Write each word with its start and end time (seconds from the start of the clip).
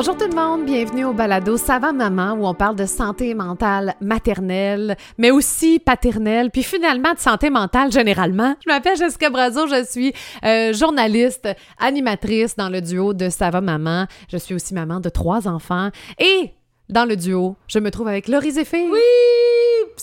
Bonjour 0.00 0.16
tout 0.16 0.28
le 0.30 0.34
monde, 0.34 0.64
bienvenue 0.64 1.04
au 1.04 1.12
balado 1.12 1.58
Savant 1.58 1.92
Maman 1.92 2.32
où 2.32 2.46
on 2.46 2.54
parle 2.54 2.74
de 2.74 2.86
santé 2.86 3.34
mentale 3.34 3.96
maternelle, 4.00 4.96
mais 5.18 5.30
aussi 5.30 5.78
paternelle, 5.78 6.50
puis 6.50 6.62
finalement 6.62 7.12
de 7.12 7.18
santé 7.18 7.50
mentale 7.50 7.92
généralement. 7.92 8.56
Je 8.66 8.72
m'appelle 8.72 8.96
Jessica 8.96 9.28
Brazo, 9.28 9.66
je 9.66 9.84
suis 9.84 10.14
euh, 10.42 10.72
journaliste, 10.72 11.50
animatrice 11.78 12.56
dans 12.56 12.70
le 12.70 12.80
duo 12.80 13.12
de 13.12 13.28
Savant 13.28 13.60
Maman. 13.60 14.06
Je 14.32 14.38
suis 14.38 14.54
aussi 14.54 14.72
maman 14.72 15.00
de 15.00 15.10
trois 15.10 15.46
enfants 15.46 15.90
et 16.18 16.54
dans 16.88 17.04
le 17.04 17.14
duo, 17.14 17.56
je 17.68 17.78
me 17.78 17.90
trouve 17.90 18.08
avec 18.08 18.26
Laurie 18.26 18.52
Zéphé. 18.52 18.88
Oui, 18.90 19.00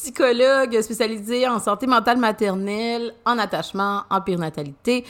psychologue 0.02 0.80
spécialisée 0.82 1.48
en 1.48 1.60
santé 1.60 1.88
mentale 1.88 2.18
maternelle, 2.18 3.14
en 3.26 3.38
attachement, 3.40 4.04
en 4.10 4.22
périnatalité. 4.22 5.04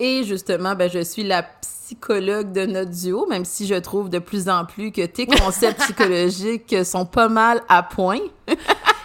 Et 0.00 0.24
justement, 0.24 0.74
ben, 0.74 0.90
je 0.90 1.00
suis 1.00 1.22
la 1.22 1.42
psychologue 1.42 2.52
de 2.52 2.66
notre 2.66 2.90
duo, 2.90 3.26
même 3.28 3.44
si 3.44 3.66
je 3.66 3.74
trouve 3.74 4.08
de 4.10 4.18
plus 4.18 4.48
en 4.48 4.64
plus 4.64 4.90
que 4.90 5.04
tes 5.06 5.26
concepts 5.40 5.80
psychologiques 5.80 6.74
sont 6.84 7.06
pas 7.06 7.28
mal 7.28 7.60
à 7.68 7.82
point. 7.82 8.20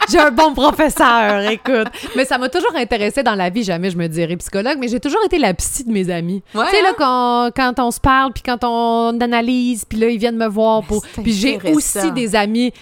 j'ai 0.10 0.20
un 0.20 0.32
bon 0.32 0.54
professeur, 0.54 1.42
écoute. 1.50 1.88
Mais 2.16 2.26
ça 2.26 2.38
m'a 2.38 2.50
toujours 2.50 2.76
intéressé 2.76 3.24
dans 3.24 3.36
la 3.36 3.50
vie. 3.50 3.64
Jamais 3.64 3.92
je 3.92 3.98
me 3.98 4.08
dirais 4.08 4.36
psychologue, 4.38 4.78
mais 4.80 4.88
j'ai 4.88 5.00
toujours 5.00 5.24
été 5.26 5.38
la 5.38 5.54
psy 5.54 5.84
de 5.84 5.92
mes 5.92 6.10
amis. 6.10 6.42
tu 6.52 6.58
sais, 6.58 6.82
là, 6.82 6.90
hein? 6.90 6.96
quand, 6.98 7.52
quand, 7.56 7.80
on 7.80 7.92
se 7.92 8.00
parle, 8.00 8.34
puis 8.34 8.44
quand 8.44 8.64
on 8.64 9.20
analyse, 9.20 9.86
puis 9.86 10.00
là, 10.00 10.10
ils 10.10 10.18
viennent 10.18 10.38
me 10.38 10.48
voir. 10.48 10.84
Pour... 10.84 11.04
Puis 11.24 11.34
j'ai 11.34 11.60
aussi 11.72 12.12
des 12.12 12.36
amis 12.36 12.74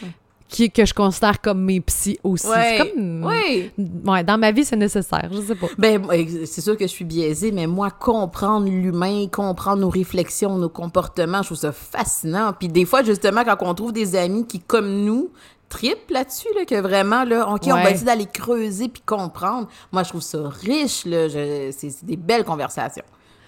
qui, 0.55 0.71
que 0.71 0.85
je 0.85 0.93
considère 0.93 1.41
comme 1.41 1.61
mes 1.61 1.81
psys 1.81 2.17
aussi. 2.23 2.47
Ouais. 2.47 2.77
Comme, 2.77 3.25
oui. 3.25 3.71
Ouais, 4.05 4.23
dans 4.23 4.37
ma 4.37 4.51
vie, 4.51 4.63
c'est 4.63 4.75
nécessaire. 4.75 5.29
Je 5.31 5.41
sais 5.41 5.55
pas. 5.55 5.67
Ben, 5.77 6.01
c'est 6.45 6.61
sûr 6.61 6.77
que 6.77 6.85
je 6.85 6.91
suis 6.91 7.05
biaisée, 7.05 7.51
mais 7.51 7.67
moi, 7.67 7.91
comprendre 7.91 8.67
l'humain, 8.69 9.27
comprendre 9.27 9.81
nos 9.81 9.89
réflexions, 9.89 10.57
nos 10.57 10.69
comportements, 10.69 11.41
je 11.41 11.49
trouve 11.49 11.57
ça 11.57 11.71
fascinant. 11.71 12.53
Puis 12.57 12.69
des 12.69 12.85
fois, 12.85 13.03
justement, 13.03 13.43
quand 13.43 13.57
on 13.61 13.73
trouve 13.73 13.91
des 13.91 14.15
amis 14.15 14.47
qui, 14.47 14.59
comme 14.59 15.03
nous, 15.03 15.29
tripent 15.67 16.09
là-dessus, 16.09 16.47
là, 16.55 16.63
que 16.65 16.79
vraiment, 16.79 17.25
là, 17.25 17.49
OK, 17.49 17.63
on 17.65 17.73
va 17.73 17.91
essayer 17.91 18.05
d'aller 18.05 18.27
creuser 18.27 18.87
puis 18.87 19.01
comprendre. 19.05 19.67
Moi, 19.91 20.03
je 20.03 20.09
trouve 20.09 20.21
ça 20.21 20.39
riche, 20.47 21.05
là. 21.05 21.27
C'est 21.29 22.05
des 22.05 22.17
belles 22.17 22.45
conversations. 22.45 23.03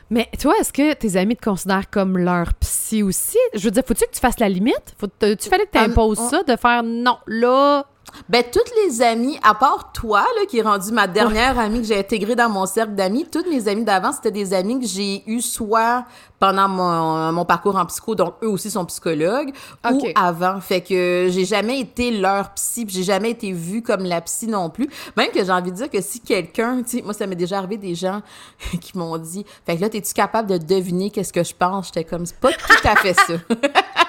Mais 0.09 0.30
toi, 0.39 0.53
est-ce 0.59 0.72
que 0.72 0.94
tes 0.94 1.17
amis 1.17 1.36
te 1.36 1.44
considèrent 1.44 1.89
comme 1.89 2.17
leur 2.17 2.53
psy 2.55 3.03
aussi? 3.03 3.38
Je 3.53 3.63
veux 3.63 3.72
dire, 3.72 3.83
faut-tu 3.86 4.05
que 4.05 4.11
tu 4.11 4.19
fasses 4.19 4.39
la 4.39 4.50
limite? 4.50 4.95
Faut 4.97 5.08
tu 5.08 5.50
fallait 5.50 5.66
que 5.66 5.72
tu 5.72 5.77
imposes 5.77 6.19
ça, 6.30 6.44
de 6.44 6.55
faire 6.55 6.83
non, 6.83 7.17
là, 7.27 7.86
ben, 8.29 8.43
toutes 8.51 8.71
les 8.83 9.01
amies, 9.01 9.39
à 9.43 9.53
part 9.53 9.91
toi, 9.91 10.21
là, 10.21 10.45
qui 10.47 10.59
est 10.59 10.61
rendue 10.61 10.91
ma 10.91 11.07
dernière 11.07 11.57
amie 11.59 11.81
que 11.81 11.87
j'ai 11.87 11.99
intégrée 11.99 12.35
dans 12.35 12.49
mon 12.49 12.65
cercle 12.65 12.93
d'amis, 12.93 13.25
toutes 13.31 13.47
mes 13.47 13.67
amies 13.67 13.83
d'avant, 13.83 14.11
c'était 14.11 14.31
des 14.31 14.53
amis 14.53 14.79
que 14.79 14.87
j'ai 14.87 15.23
eu 15.27 15.41
soit 15.41 16.05
pendant 16.39 16.67
mon, 16.67 17.31
mon, 17.31 17.45
parcours 17.45 17.75
en 17.75 17.85
psycho, 17.85 18.13
donc 18.13 18.35
eux 18.43 18.47
aussi 18.47 18.69
sont 18.69 18.85
psychologues, 18.85 19.51
ou 19.91 20.07
avant. 20.15 20.61
Fait 20.61 20.81
que 20.81 21.27
j'ai 21.29 21.45
jamais 21.45 21.79
été 21.79 22.11
leur 22.11 22.53
psy, 22.53 22.85
j'ai 22.88 23.03
jamais 23.03 23.31
été 23.31 23.51
vue 23.51 23.81
comme 23.81 24.03
la 24.03 24.21
psy 24.21 24.47
non 24.47 24.69
plus. 24.69 24.88
Même 25.15 25.31
que 25.31 25.43
j'ai 25.43 25.51
envie 25.51 25.71
de 25.71 25.77
dire 25.77 25.89
que 25.89 26.01
si 26.01 26.19
quelqu'un, 26.19 26.83
tu 26.83 26.97
sais, 26.97 27.01
moi, 27.01 27.13
ça 27.13 27.25
m'est 27.25 27.35
déjà 27.35 27.57
arrivé 27.57 27.77
des 27.77 27.95
gens 27.95 28.21
qui 28.81 28.97
m'ont 28.97 29.17
dit, 29.17 29.45
fait 29.65 29.77
que 29.77 29.81
là, 29.81 29.89
t'es-tu 29.89 30.13
capable 30.13 30.49
de 30.49 30.57
deviner 30.57 31.09
qu'est-ce 31.09 31.33
que 31.33 31.43
je 31.43 31.55
pense? 31.55 31.88
J'étais 31.88 32.03
comme, 32.03 32.25
c'est 32.25 32.39
pas 32.39 32.51
tout 32.51 32.88
à 32.88 32.95
fait 32.95 33.13
ça. 33.13 33.33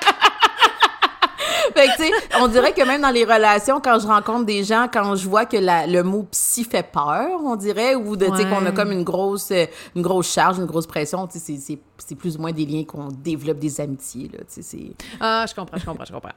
fait 1.75 1.87
que, 1.89 1.97
tu 1.97 2.03
sais, 2.05 2.11
on 2.41 2.49
dirait 2.49 2.73
que 2.73 2.83
même 2.83 3.03
dans 3.03 3.11
les 3.11 3.25
relations, 3.25 3.81
quand 3.81 3.99
je 3.99 4.07
rencontre 4.07 4.45
des 4.45 4.65
gens, 4.65 4.87
quand 4.93 5.17
je 5.17 5.29
vois 5.29 5.47
que 5.47 5.57
la, 5.57 5.87
le 5.87 6.03
mot 6.03 6.27
psy 6.31 6.65
fait 6.65 6.83
peur, 6.83 7.41
on 7.45 7.57
dirait, 7.57 7.95
ou 7.95 8.17
de, 8.17 8.27
tu 8.27 8.37
sais, 8.37 8.45
qu'on 8.45 8.65
a 8.67 8.73
comme 8.73 8.93
une 8.93 9.05
grosse, 9.05 9.53
une 9.95 10.03
grosse 10.03 10.33
charge, 10.33 10.59
une 10.59 10.67
grosse 10.67 10.87
pression, 10.87 11.27
tu 11.27 11.39
sais, 11.39 11.79
c'est 11.99 12.15
plus 12.15 12.37
ou 12.37 12.41
moins 12.41 12.53
des 12.53 12.65
liens 12.65 12.85
qu'on 12.85 13.09
développe 13.09 13.59
des 13.59 13.81
amitiés, 13.81 14.31
là, 14.33 14.41
tu 14.53 14.63
sais, 14.63 14.79
Ah, 15.21 15.45
je 15.49 15.55
comprends, 15.55 15.77
je 15.77 15.85
comprends, 15.85 16.05
je 16.05 16.13
comprends. 16.13 16.33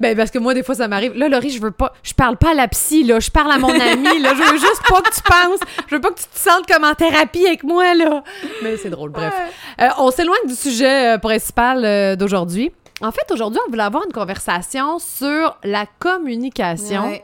Ben, 0.00 0.16
parce 0.16 0.30
que 0.30 0.38
moi, 0.38 0.54
des 0.54 0.62
fois, 0.62 0.74
ça 0.74 0.86
m'arrive. 0.86 1.14
Là, 1.14 1.28
Laurie, 1.28 1.50
je 1.50 1.60
veux 1.60 1.70
pas, 1.70 1.92
je 2.02 2.14
parle 2.14 2.36
pas 2.36 2.50
à 2.50 2.54
la 2.54 2.68
psy, 2.68 3.04
là, 3.04 3.18
je 3.20 3.30
parle 3.30 3.50
à 3.52 3.58
mon 3.58 3.68
ami, 3.80 4.20
là, 4.20 4.34
je 4.34 4.52
veux 4.52 4.58
juste 4.58 4.82
pas 4.88 5.00
que 5.00 5.14
tu 5.14 5.22
penses, 5.22 5.60
je 5.88 5.94
veux 5.94 6.00
pas 6.00 6.10
que 6.10 6.18
tu 6.20 6.26
te 6.26 6.38
sentes 6.38 6.66
comme 6.66 6.84
en 6.84 6.94
thérapie 6.94 7.46
avec 7.46 7.64
moi, 7.64 7.94
là. 7.94 8.22
Mais 8.62 8.76
c'est 8.76 8.90
drôle, 8.90 9.10
bref. 9.10 9.34
Euh, 9.80 9.88
on 9.98 10.10
s'éloigne 10.10 10.46
du 10.46 10.54
sujet 10.54 11.14
euh, 11.14 11.18
principal 11.18 11.84
euh, 11.84 12.16
d'aujourd'hui. 12.16 12.72
En 13.00 13.12
fait, 13.12 13.30
aujourd'hui, 13.30 13.60
on 13.66 13.70
voulait 13.70 13.82
avoir 13.82 14.04
une 14.04 14.12
conversation 14.12 14.98
sur 14.98 15.56
la 15.62 15.86
communication 15.98 17.20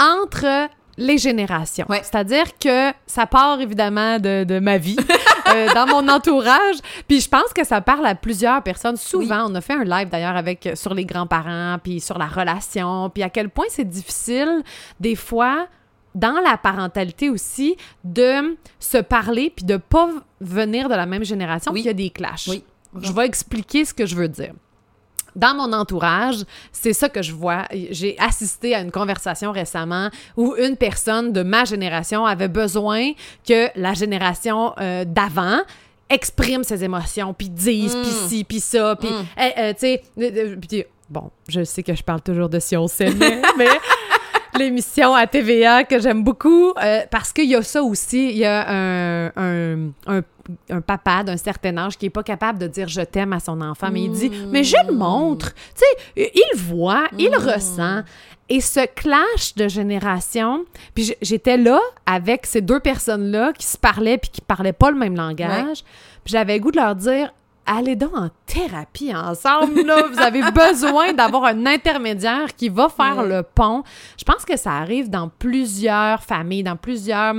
entre 0.00 0.68
les 0.96 1.18
générations. 1.18 1.86
C'est-à-dire 1.88 2.58
que 2.58 2.92
ça 3.06 3.26
part 3.26 3.60
évidemment 3.60 4.18
de, 4.18 4.58
ma 4.58 4.78
vie, 4.78 4.96
euh, 5.54 5.68
dans 5.74 5.86
mon 5.86 6.08
entourage, 6.08 6.76
puis 7.06 7.20
je 7.20 7.28
pense 7.28 7.52
que 7.54 7.64
ça 7.64 7.80
parle 7.80 8.04
à 8.06 8.14
plusieurs 8.14 8.62
personnes. 8.62 8.96
Souvent, 8.96 9.50
on 9.50 9.54
a 9.54 9.60
fait 9.60 9.74
un 9.74 9.84
live 9.84 10.08
d'ailleurs 10.08 10.36
avec 10.36 10.68
sur 10.74 10.94
les 10.94 11.04
grands-parents, 11.04 11.78
puis 11.82 12.00
sur 12.00 12.18
la 12.18 12.26
relation, 12.26 13.10
puis 13.10 13.22
à 13.22 13.30
quel 13.30 13.48
point 13.48 13.66
c'est 13.68 13.88
difficile 13.88 14.62
des 15.00 15.14
fois 15.14 15.68
dans 16.14 16.40
la 16.44 16.56
parentalité 16.56 17.30
aussi 17.30 17.76
de 18.02 18.56
se 18.80 18.98
parler 18.98 19.52
puis 19.54 19.64
de 19.64 19.76
pas 19.76 20.10
venir 20.40 20.88
de 20.88 20.94
la 20.94 21.06
même 21.06 21.24
génération, 21.24 21.72
puis 21.72 21.82
il 21.82 21.86
y 21.86 21.90
a 21.90 21.94
des 21.94 22.10
clashs. 22.10 22.50
Je 23.00 23.12
vais 23.12 23.26
expliquer 23.26 23.84
ce 23.84 23.94
que 23.94 24.06
je 24.06 24.16
veux 24.16 24.28
dire 24.28 24.54
dans 25.36 25.54
mon 25.54 25.72
entourage, 25.72 26.44
c'est 26.72 26.92
ça 26.92 27.08
que 27.08 27.22
je 27.22 27.32
vois. 27.32 27.64
J'ai 27.90 28.16
assisté 28.18 28.74
à 28.74 28.80
une 28.80 28.90
conversation 28.90 29.52
récemment 29.52 30.10
où 30.36 30.54
une 30.56 30.76
personne 30.76 31.32
de 31.32 31.42
ma 31.42 31.64
génération 31.64 32.26
avait 32.26 32.48
besoin 32.48 33.12
que 33.46 33.68
la 33.78 33.94
génération 33.94 34.74
euh, 34.80 35.04
d'avant 35.04 35.60
exprime 36.10 36.64
ses 36.64 36.84
émotions, 36.84 37.34
puis 37.34 37.50
dise, 37.50 37.94
puis 37.94 38.10
mm. 38.10 38.28
ci, 38.28 38.44
puis 38.44 38.60
ça, 38.60 38.96
puis, 38.96 39.10
mm. 39.10 39.26
eh, 39.38 39.60
euh, 39.60 39.72
tu 39.74 39.80
sais, 39.80 40.88
bon, 41.10 41.30
je 41.48 41.64
sais 41.64 41.82
que 41.82 41.94
je 41.94 42.02
parle 42.02 42.22
toujours 42.22 42.48
de 42.48 42.58
si 42.58 42.76
on 42.76 42.88
s'aimait, 42.88 43.42
mais 43.56 43.68
l'émission 44.58 45.14
à 45.14 45.26
TVA 45.26 45.84
que 45.84 45.98
j'aime 45.98 46.22
beaucoup 46.22 46.72
euh, 46.82 47.00
parce 47.10 47.32
qu'il 47.32 47.48
y 47.48 47.54
a 47.54 47.62
ça 47.62 47.82
aussi. 47.82 48.30
Il 48.30 48.38
y 48.38 48.44
a 48.44 48.66
un, 48.68 49.26
un, 49.36 50.22
un, 50.70 50.80
papa 50.80 51.24
d'un 51.24 51.36
certain 51.36 51.76
âge 51.76 51.96
qui 51.96 52.06
est 52.06 52.10
pas 52.10 52.22
capable 52.22 52.58
de 52.58 52.66
dire 52.66 52.88
je 52.88 53.00
t'aime 53.00 53.32
à 53.32 53.40
son 53.40 53.60
enfant, 53.60 53.88
mais 53.92 54.02
il 54.02 54.12
dit 54.12 54.30
mais 54.50 54.64
je 54.64 54.76
le 54.86 54.94
montre. 54.94 55.54
Tu 55.54 55.84
sais, 56.16 56.30
il 56.34 56.58
voit, 56.58 57.06
il 57.18 57.30
mm. 57.30 57.34
ressent. 57.34 58.02
Et 58.50 58.62
ce 58.62 58.86
clash 58.86 59.54
de 59.56 59.68
génération, 59.68 60.64
puis 60.94 61.14
j'étais 61.20 61.58
là 61.58 61.80
avec 62.06 62.46
ces 62.46 62.62
deux 62.62 62.80
personnes-là 62.80 63.52
qui 63.52 63.66
se 63.66 63.76
parlaient 63.76 64.16
puis 64.16 64.30
qui 64.30 64.40
parlaient 64.40 64.72
pas 64.72 64.90
le 64.90 64.96
même 64.96 65.16
langage. 65.16 65.84
Puis 66.24 66.32
j'avais 66.32 66.58
goût 66.58 66.70
de 66.70 66.78
leur 66.78 66.94
dire 66.94 67.32
allez 67.68 67.96
donc 67.96 68.16
en 68.16 68.30
thérapie 68.46 69.14
ensemble. 69.14 69.82
Là. 69.82 70.04
Vous 70.10 70.18
avez 70.18 70.42
besoin 70.52 71.12
d'avoir 71.12 71.44
un 71.44 71.66
intermédiaire 71.66 72.54
qui 72.56 72.68
va 72.68 72.88
faire 72.88 73.22
le 73.22 73.42
pont. 73.42 73.84
Je 74.18 74.24
pense 74.24 74.44
que 74.44 74.56
ça 74.56 74.72
arrive 74.72 75.10
dans 75.10 75.28
plusieurs 75.28 76.22
familles, 76.22 76.64
dans 76.64 76.76
plusieurs 76.76 77.34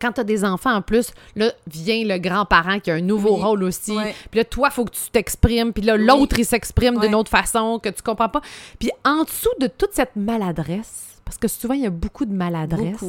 quand 0.00 0.12
tu 0.12 0.20
as 0.20 0.24
des 0.24 0.44
enfants 0.44 0.74
en 0.74 0.82
plus, 0.82 1.12
là 1.34 1.50
vient 1.66 2.04
le 2.04 2.18
grand-parent 2.18 2.78
qui 2.78 2.90
a 2.90 2.94
un 2.94 3.00
nouveau 3.00 3.36
rôle 3.36 3.62
aussi. 3.62 3.96
Puis 4.30 4.38
là, 4.38 4.44
toi, 4.44 4.68
il 4.70 4.74
faut 4.74 4.84
que 4.84 4.90
tu 4.94 5.10
t'exprimes. 5.10 5.72
Puis 5.72 5.82
là, 5.82 5.96
l'autre, 5.96 6.38
il 6.38 6.44
s'exprime 6.44 7.00
d'une 7.00 7.14
autre 7.14 7.30
façon 7.30 7.78
que 7.82 7.88
tu 7.88 8.02
comprends 8.02 8.28
pas. 8.28 8.42
Puis 8.78 8.90
en 9.04 9.24
dessous 9.24 9.48
de 9.60 9.66
toute 9.66 9.94
cette 9.94 10.14
maladresse, 10.14 11.20
parce 11.24 11.38
que 11.38 11.48
souvent, 11.48 11.74
il 11.74 11.82
y 11.82 11.86
a 11.86 11.90
beaucoup 11.90 12.26
de 12.26 12.34
maladresse 12.34 13.04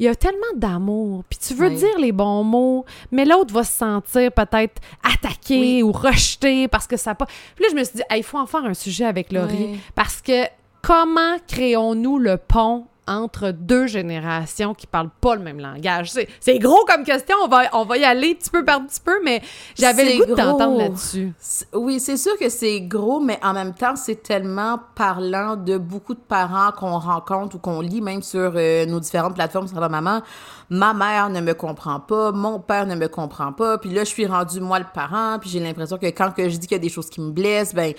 il 0.00 0.04
y 0.04 0.08
a 0.08 0.14
tellement 0.14 0.40
d'amour, 0.56 1.24
puis 1.28 1.38
tu 1.38 1.52
veux 1.52 1.68
dire 1.68 1.98
les 1.98 2.10
bons 2.10 2.42
mots, 2.42 2.86
mais 3.12 3.26
l'autre 3.26 3.52
va 3.52 3.64
se 3.64 3.72
sentir 3.72 4.32
peut-être 4.32 4.80
attaqué 5.04 5.82
ou 5.82 5.92
rejeté 5.92 6.68
parce 6.68 6.86
que 6.86 6.96
ça 6.96 7.14
pas. 7.14 7.26
Puis 7.26 7.64
là, 7.64 7.68
je 7.70 7.76
me 7.76 7.84
suis 7.84 7.96
dit, 7.96 8.02
il 8.16 8.22
faut 8.22 8.38
en 8.38 8.46
faire 8.46 8.64
un 8.64 8.72
sujet 8.72 9.04
avec 9.04 9.30
Laurie 9.30 9.78
parce 9.94 10.22
que 10.22 10.46
comment 10.80 11.36
créons-nous 11.46 12.18
le 12.18 12.38
pont 12.38 12.86
entre 13.10 13.50
deux 13.50 13.86
générations 13.86 14.72
qui 14.72 14.86
parlent 14.86 15.10
pas 15.20 15.34
le 15.34 15.42
même 15.42 15.58
langage? 15.58 16.12
C'est 16.40 16.58
gros 16.58 16.84
comme 16.86 17.04
question, 17.04 17.36
on 17.44 17.48
va, 17.48 17.64
on 17.72 17.84
va 17.84 17.98
y 17.98 18.04
aller 18.04 18.34
petit 18.34 18.50
peu 18.50 18.64
par 18.64 18.86
petit 18.86 19.00
peu, 19.00 19.20
mais 19.24 19.42
j'avais 19.76 20.04
le 20.04 20.18
goût 20.18 20.30
de 20.30 20.34
t'entendre 20.34 20.78
là-dessus. 20.78 21.32
Oui, 21.74 22.00
c'est 22.00 22.16
sûr 22.16 22.38
que 22.38 22.48
c'est 22.48 22.80
gros, 22.80 23.20
mais 23.20 23.38
en 23.42 23.52
même 23.52 23.74
temps, 23.74 23.96
c'est 23.96 24.22
tellement 24.22 24.80
parlant 24.94 25.56
de 25.56 25.76
beaucoup 25.76 26.14
de 26.14 26.20
parents 26.20 26.70
qu'on 26.72 26.98
rencontre 26.98 27.56
ou 27.56 27.58
qu'on 27.58 27.80
lit 27.80 28.00
même 28.00 28.22
sur 28.22 28.52
euh, 28.54 28.86
nos 28.86 29.00
différentes 29.00 29.34
plateformes 29.34 29.68
sur 29.68 29.80
la 29.80 29.88
maman 29.88 30.22
ma 30.70 30.94
mère 30.94 31.28
ne 31.30 31.40
me 31.40 31.52
comprend 31.52 31.98
pas, 31.98 32.30
mon 32.30 32.60
père 32.60 32.86
ne 32.86 32.94
me 32.94 33.08
comprend 33.08 33.52
pas, 33.52 33.76
puis 33.78 33.90
là, 33.90 34.04
je 34.04 34.10
suis 34.10 34.24
rendue 34.24 34.60
moi 34.60 34.78
le 34.78 34.86
parent, 34.94 35.38
puis 35.40 35.50
j'ai 35.50 35.58
l'impression 35.58 35.98
que 35.98 36.06
quand 36.06 36.30
que 36.30 36.48
je 36.48 36.56
dis 36.56 36.68
qu'il 36.68 36.76
y 36.76 36.80
a 36.80 36.82
des 36.82 36.88
choses 36.88 37.10
qui 37.10 37.20
me 37.20 37.32
blessent, 37.32 37.74
ben, 37.74 37.92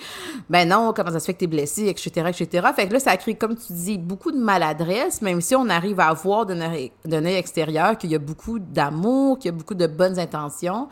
ben 0.48 0.66
non, 0.66 0.94
comment 0.96 1.10
ça 1.10 1.20
se 1.20 1.26
fait 1.26 1.34
que 1.34 1.40
t'es 1.40 1.46
blessé, 1.46 1.88
etc., 1.88 2.30
etc. 2.30 2.66
Fait 2.74 2.88
que 2.88 2.94
là, 2.94 2.98
ça 2.98 3.14
crée, 3.18 3.34
comme 3.34 3.56
tu 3.56 3.74
dis, 3.74 3.98
beaucoup 3.98 4.32
de 4.32 4.38
maladresse, 4.38 5.01
même 5.20 5.40
si 5.40 5.54
on 5.54 5.68
arrive 5.68 6.00
à 6.00 6.12
voir 6.12 6.46
d'un 6.46 6.60
œil 6.60 7.34
extérieur 7.34 7.96
qu'il 7.98 8.10
y 8.10 8.14
a 8.14 8.18
beaucoup 8.18 8.58
d'amour, 8.58 9.38
qu'il 9.38 9.50
y 9.50 9.54
a 9.54 9.56
beaucoup 9.56 9.74
de 9.74 9.86
bonnes 9.86 10.18
intentions. 10.18 10.88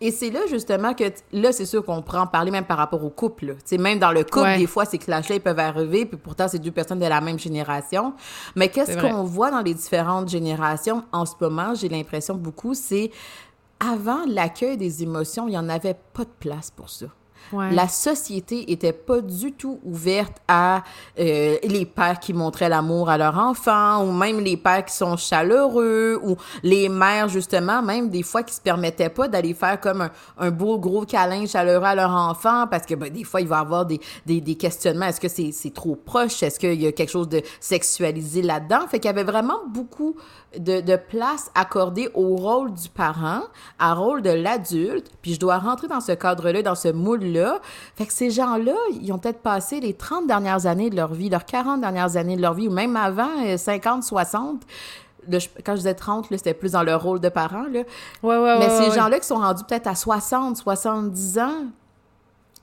Et 0.00 0.10
c'est 0.10 0.30
là, 0.30 0.40
justement, 0.50 0.94
que 0.94 1.04
là, 1.32 1.52
c'est 1.52 1.64
sûr 1.64 1.84
qu'on 1.84 2.02
prend 2.02 2.26
parler 2.26 2.50
même 2.50 2.64
par 2.64 2.76
rapport 2.76 3.04
au 3.04 3.10
couple. 3.10 3.54
Tu 3.58 3.62
sais, 3.64 3.78
même 3.78 4.00
dans 4.00 4.10
le 4.10 4.24
couple, 4.24 4.56
des 4.58 4.66
fois, 4.66 4.84
ces 4.84 4.98
clashs-là, 4.98 5.36
ils 5.36 5.40
peuvent 5.40 5.60
arriver, 5.60 6.06
puis 6.06 6.16
pourtant, 6.16 6.48
c'est 6.48 6.58
deux 6.58 6.72
personnes 6.72 6.98
de 6.98 7.06
la 7.06 7.20
même 7.20 7.38
génération. 7.38 8.12
Mais 8.56 8.68
qu'est-ce 8.68 8.98
qu'on 8.98 9.22
voit 9.22 9.52
dans 9.52 9.60
les 9.62 9.74
différentes 9.74 10.28
générations 10.28 11.04
en 11.12 11.24
ce 11.24 11.34
moment, 11.40 11.74
j'ai 11.74 11.88
l'impression 11.88 12.34
beaucoup, 12.34 12.74
c'est 12.74 13.12
avant 13.78 14.24
l'accueil 14.26 14.76
des 14.76 15.02
émotions, 15.02 15.46
il 15.48 15.52
n'y 15.52 15.58
en 15.58 15.68
avait 15.68 15.96
pas 16.12 16.24
de 16.24 16.30
place 16.38 16.70
pour 16.70 16.90
ça. 16.90 17.06
La 17.52 17.88
société 17.88 18.72
était 18.72 18.92
pas 18.92 19.20
du 19.20 19.52
tout 19.52 19.78
ouverte 19.84 20.38
à 20.48 20.82
euh, 21.18 21.56
les 21.62 21.86
pères 21.86 22.18
qui 22.18 22.32
montraient 22.32 22.68
l'amour 22.68 23.10
à 23.10 23.18
leurs 23.18 23.38
enfants, 23.38 24.04
ou 24.04 24.12
même 24.12 24.40
les 24.40 24.56
pères 24.56 24.84
qui 24.84 24.94
sont 24.94 25.16
chaleureux, 25.16 26.18
ou 26.22 26.36
les 26.62 26.88
mères, 26.88 27.28
justement, 27.28 27.82
même 27.82 28.08
des 28.08 28.22
fois 28.22 28.42
qui 28.42 28.54
se 28.54 28.60
permettaient 28.60 29.08
pas 29.08 29.28
d'aller 29.28 29.54
faire 29.54 29.80
comme 29.80 30.08
un, 30.38 30.50
beau 30.50 30.78
gros 30.78 31.04
câlin 31.04 31.46
chaleureux 31.46 31.84
à 31.84 31.94
leur 31.94 32.10
enfant, 32.10 32.66
parce 32.70 32.86
que 32.86 32.94
ben, 32.94 33.10
des 33.10 33.24
fois, 33.24 33.40
il 33.40 33.48
va 33.48 33.58
avoir 33.58 33.86
des, 33.86 34.00
des, 34.26 34.40
des 34.40 34.54
questionnements. 34.54 35.06
Est-ce 35.06 35.20
que 35.20 35.28
c'est 35.28 35.52
c'est 35.52 35.74
trop 35.74 35.96
proche? 35.96 36.42
Est-ce 36.42 36.58
qu'il 36.58 36.80
y 36.80 36.86
a 36.86 36.92
quelque 36.92 37.10
chose 37.10 37.28
de 37.28 37.42
sexualisé 37.60 38.42
là-dedans? 38.42 38.86
Fait 38.88 38.98
qu'il 38.98 39.08
y 39.08 39.14
avait 39.14 39.24
vraiment 39.24 39.60
beaucoup 39.68 40.16
de, 40.58 40.80
de 40.80 40.96
place 40.96 41.50
accordée 41.54 42.10
au 42.14 42.36
rôle 42.36 42.72
du 42.72 42.88
parent, 42.88 43.40
au 43.80 43.94
rôle 43.94 44.22
de 44.22 44.30
l'adulte, 44.30 45.10
puis 45.22 45.34
je 45.34 45.40
dois 45.40 45.58
rentrer 45.58 45.88
dans 45.88 46.00
ce 46.00 46.12
cadre-là, 46.12 46.62
dans 46.62 46.74
ce 46.74 46.88
moule-là. 46.88 47.58
Fait 47.96 48.06
que 48.06 48.12
ces 48.12 48.30
gens-là, 48.30 48.74
ils 49.00 49.12
ont 49.12 49.18
peut-être 49.18 49.40
passé 49.40 49.80
les 49.80 49.94
30 49.94 50.26
dernières 50.26 50.66
années 50.66 50.90
de 50.90 50.96
leur 50.96 51.12
vie, 51.14 51.28
leurs 51.30 51.44
40 51.46 51.80
dernières 51.80 52.16
années 52.16 52.36
de 52.36 52.42
leur 52.42 52.54
vie, 52.54 52.68
ou 52.68 52.72
même 52.72 52.96
avant, 52.96 53.28
euh, 53.46 53.56
50, 53.56 54.02
60. 54.04 54.60
Là, 55.28 55.38
je- 55.38 55.48
quand 55.64 55.72
je 55.72 55.78
disais 55.78 55.94
30, 55.94 56.30
là, 56.30 56.36
c'était 56.36 56.52
plus 56.54 56.72
dans 56.72 56.82
leur 56.82 57.02
rôle 57.02 57.20
de 57.20 57.28
parent. 57.28 57.62
Là. 57.72 57.80
Ouais, 58.22 58.36
ouais, 58.38 58.58
Mais 58.58 58.66
ouais, 58.68 58.90
ces 58.90 58.98
gens-là 58.98 59.20
qui 59.20 59.26
sont 59.26 59.36
rendus 59.38 59.62
peut-être 59.68 59.86
à 59.86 59.94
60, 59.94 60.56
70 60.56 61.38
ans, 61.38 61.64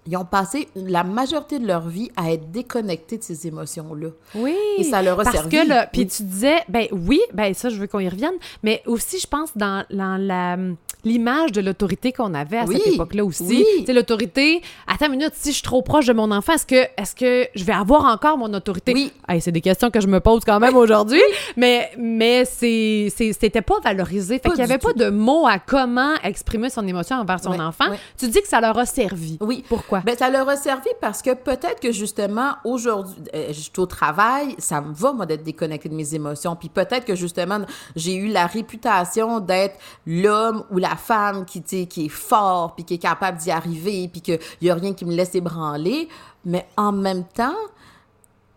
ils 0.07 0.18
ont 0.18 0.25
passé 0.25 0.68
la 0.75 1.04
majorité 1.04 1.60
de 1.60 1.68
leur 1.68 1.88
vie 1.88 2.12
à 2.16 2.31
être 2.31 2.51
déconnectés 2.51 3.18
de 3.18 3.24
ces 3.24 3.48
émotions-là. 3.48 4.10
Oui. 4.36 4.56
Et 4.78 4.84
ça 4.84 5.01
leur 5.01 5.19
a 5.19 5.24
parce 5.24 5.36
servi. 5.36 5.50
que 5.57 5.90
puis 5.92 6.07
tu 6.07 6.24
disais, 6.24 6.57
ben 6.68 6.88
oui, 6.92 7.19
ben 7.34 7.54
ça, 7.54 7.69
je 7.69 7.80
veux 7.80 7.88
qu'on 7.88 8.00
y 8.00 8.10
revienne, 8.10 8.34
mais 8.63 8.81
aussi, 8.86 9.19
je 9.19 9.28
pense, 9.28 9.56
dans, 9.56 9.86
dans 9.92 10.18
la 10.19 10.57
l'image 11.04 11.51
de 11.51 11.62
l'autorité 11.62 12.12
qu'on 12.12 12.34
avait 12.34 12.57
à 12.57 12.66
Oui. 12.66 12.80
cette 12.84 12.94
époque-là 12.94 13.24
aussi. 13.25 13.44
Oui. 13.44 13.86
L'autorité, 13.94 14.62
attends 14.88 15.06
une 15.07 15.13
minute, 15.13 15.31
si 15.34 15.50
je 15.50 15.56
suis 15.56 15.63
trop 15.63 15.81
proche 15.81 16.06
de 16.06 16.13
mon 16.13 16.31
enfant, 16.31 16.54
est-ce 16.54 16.66
que, 16.66 16.75
est-ce 16.98 17.16
que 17.16 17.48
je 17.56 17.63
vais 17.63 17.74
avoir 17.74 18.06
encore 18.06 18.38
mon 18.38 18.54
autorité? 18.54 18.94
Oui. 18.94 19.12
Hey, 19.28 19.42
c'est 19.42 19.51
des 19.51 19.62
questions 19.62 19.90
que 19.90 20.01
je 20.01 20.07
me 20.07 20.19
pose 20.19 20.44
quand 20.46 20.60
même 20.60 20.75
aujourd'hui, 20.75 21.22
mais, 21.56 21.90
mais 21.98 22.46
c'est, 22.46 23.07
c'était 23.16 23.62
pas 23.62 23.80
valorisé. 23.84 24.36
Fait 24.40 24.50
qu'il 24.50 24.54
y 24.54 24.56
du 24.57 24.62
avait 24.63 24.78
pas 24.78 24.94
de 24.94 25.10
mots 25.10 25.48
à 25.48 25.60
comment 25.60 26.13
exprimer 26.24 26.69
son 26.69 26.86
émotion 26.88 27.18
envers 27.18 27.40
son 27.42 27.60
enfant. 27.60 27.86
Tu 28.18 28.28
dis 28.28 28.42
que 28.42 28.48
ça 28.48 28.60
leur 28.62 28.78
a 28.78 28.86
servi. 28.86 29.38
Oui. 29.42 29.63
Pourquoi? 29.69 30.00
Ben, 30.01 30.18
ça 30.18 30.30
leur 30.30 30.48
a 30.50 30.56
servi 30.57 30.90
parce 31.01 31.22
que 31.22 31.34
peut-être 31.34 31.80
que 31.80 31.92
justement, 31.92 32.54
aujourd'hui, 32.66 33.16
euh, 33.36 33.48
je 33.50 33.60
suis 33.60 33.72
au 33.78 33.86
travail, 33.86 34.56
ça 34.57 34.81
me 34.81 34.94
va, 34.94 35.13
moi, 35.13 35.25
d'être 35.25 35.44
déconnectée 35.44 35.90
de 35.90 35.96
mes 35.96 36.13
émotions. 36.16 36.56
Puis 36.56 36.69
peut-être 36.69 37.06
que 37.06 37.16
justement, 37.16 37.60
j'ai 37.96 38.16
eu 38.16 38.28
la 38.28 38.46
réputation 38.48 39.40
d'être 39.40 39.78
l'homme 40.06 40.63
ou 40.72 40.78
la 40.78 40.88
femme 40.95 41.45
qui, 41.45 41.62
qui 41.63 42.06
est 42.06 42.09
fort, 42.09 42.75
puis 42.75 42.86
qui 42.86 42.95
est 42.95 43.00
capable 43.00 43.38
d'y 43.38 43.51
arriver, 43.51 44.07
puis 44.12 44.21
qu'il 44.21 44.39
n'y 44.62 44.69
a 44.69 44.75
rien 44.75 44.94
qui 44.94 45.06
me 45.06 45.13
laisse 45.13 45.36
ébranler. 45.36 46.07
Mais 46.45 46.68
en 46.77 46.91
même 46.91 47.25
temps, 47.25 47.56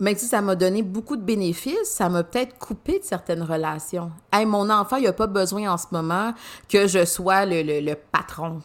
même 0.01 0.17
si 0.17 0.27
ça 0.27 0.41
m'a 0.41 0.57
donné 0.57 0.83
beaucoup 0.83 1.17
de 1.17 1.23
bénéfices, 1.23 1.91
ça 1.91 2.09
m'a 2.09 2.25
peut-être 2.25 2.59
coupé 2.59 2.99
de 2.99 3.05
certaines 3.05 3.43
relations. 3.43 4.11
Hey, 4.33 4.47
mon 4.47 4.69
enfant, 4.71 4.97
il 4.97 5.05
n'a 5.05 5.13
pas 5.13 5.29
besoin 5.29 5.73
en 5.73 5.77
ce 5.79 5.87
moment 5.93 6.33
que 6.69 6.87
je 6.89 7.05
sois 7.05 7.45
le, 7.47 7.63
le- 7.63 7.81
le 7.81 7.95
patron. 7.95 8.63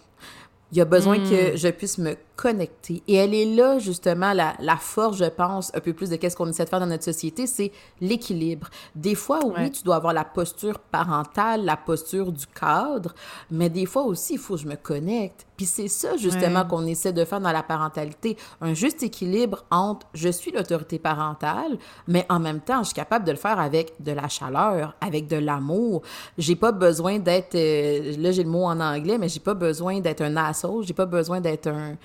Il 0.71 0.81
a 0.81 0.85
besoin 0.85 1.17
que 1.19 1.55
je 1.55 1.67
puisse 1.69 1.97
me 1.97 2.15
connecter. 2.37 3.01
Et 3.07 3.15
elle 3.15 3.33
est 3.33 3.53
là, 3.55 3.79
justement, 3.79 4.31
la, 4.31 4.53
la 4.59 4.77
force, 4.77 5.17
je 5.17 5.25
pense, 5.25 5.71
un 5.75 5.79
peu 5.81 5.91
plus 5.91 6.09
de 6.09 6.15
qu'est-ce 6.15 6.37
qu'on 6.37 6.47
essaie 6.47 6.63
de 6.63 6.69
faire 6.69 6.79
dans 6.79 6.85
notre 6.85 7.03
société, 7.03 7.47
c'est 7.47 7.71
l'équilibre. 7.99 8.69
Des 8.95 9.15
fois, 9.15 9.39
oui, 9.43 9.51
Ouais. 9.57 9.69
tu 9.71 9.83
dois 9.83 9.95
avoir 9.95 10.13
la 10.13 10.23
posture 10.23 10.77
parentale, 10.79 11.65
la 11.65 11.75
posture 11.75 12.31
du 12.31 12.45
cadre, 12.47 13.13
mais 13.51 13.69
des 13.69 13.85
fois 13.87 14.03
aussi, 14.03 14.33
il 14.33 14.39
faut 14.39 14.53
que 14.55 14.61
je 14.61 14.67
me 14.67 14.75
connecte. 14.75 15.45
Puis 15.57 15.65
c'est 15.65 15.87
ça, 15.87 16.15
justement, 16.17 16.61
Ouais. 16.61 16.67
qu'on 16.69 16.85
essaie 16.85 17.11
de 17.11 17.25
faire 17.25 17.39
dans 17.41 17.51
la 17.51 17.63
parentalité. 17.63 18.37
Un 18.61 18.75
juste 18.75 19.01
équilibre 19.01 19.65
entre 19.71 20.05
je 20.13 20.29
suis 20.29 20.51
l'autorité 20.51 20.99
parentale, 20.99 21.79
mais 22.07 22.25
en 22.29 22.39
même 22.39 22.59
temps, 22.61 22.79
je 22.83 22.89
suis 22.89 22.93
capable 22.93 23.25
de 23.25 23.31
le 23.31 23.37
faire 23.37 23.59
avec 23.59 23.93
de 23.99 24.11
la 24.11 24.27
chaleur, 24.27 24.95
avec 25.01 25.27
de 25.27 25.37
l'amour. 25.37 26.03
J'ai 26.37 26.55
pas 26.55 26.71
besoin 26.71 27.17
d'être, 27.17 27.55
euh, 27.55 28.15
là 28.19 28.31
j'ai 28.31 28.43
le 28.43 28.49
mot 28.49 28.65
en 28.65 28.79
anglais, 28.79 29.17
mais 29.17 29.27
j'ai 29.29 29.39
pas 29.39 29.55
besoin 29.55 29.99
d'être 29.99 30.21
un 30.21 30.37
asshole, 30.37 30.83
j'ai 30.85 30.93
pas 30.93 31.07
besoin 31.07 31.41
d'être 31.41 31.67
un, 31.67 31.95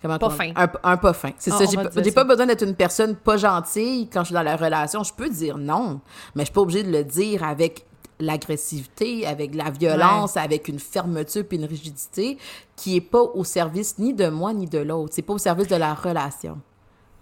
comment 0.00 0.18
Pas 0.18 0.30
fin. 0.30 0.52
Un, 0.56 0.68
un 0.82 0.96
pas 0.96 1.12
fin. 1.12 1.30
C'est 1.38 1.52
Ah, 1.52 1.58
ça, 1.58 1.64
j'ai 2.02 2.12
pas, 2.12 2.24
besoin 2.24 2.46
d'être 2.46 2.64
une 2.64 2.74
personne 2.74 3.16
pas 3.16 3.36
gentille 3.36 4.08
quand 4.12 4.20
je 4.20 4.26
suis 4.26 4.34
dans 4.34 4.42
la 4.42 4.56
relation. 4.56 5.02
Je 5.02 5.12
peux 5.12 5.28
dire 5.28 5.58
non, 5.58 6.00
mais 6.34 6.42
je 6.42 6.46
suis 6.46 6.52
pas 6.54 6.60
obligée 6.60 6.82
de 6.82 6.90
le 6.92 7.04
dire 7.04 7.44
avec 7.44 7.84
l'agressivité, 8.20 9.26
avec 9.26 9.54
la 9.54 9.70
violence, 9.70 10.36
avec 10.36 10.68
une 10.68 10.78
fermeture 10.78 11.44
puis 11.48 11.58
une 11.58 11.64
rigidité 11.64 12.38
qui 12.76 12.96
est 12.96 13.00
pas 13.00 13.22
au 13.22 13.44
service 13.44 13.98
ni 13.98 14.14
de 14.14 14.28
moi 14.28 14.52
ni 14.52 14.66
de 14.66 14.78
l'autre. 14.78 15.12
C'est 15.14 15.22
pas 15.22 15.32
au 15.34 15.38
service 15.38 15.68
de 15.68 15.76
la 15.76 15.94
relation. 15.94 16.58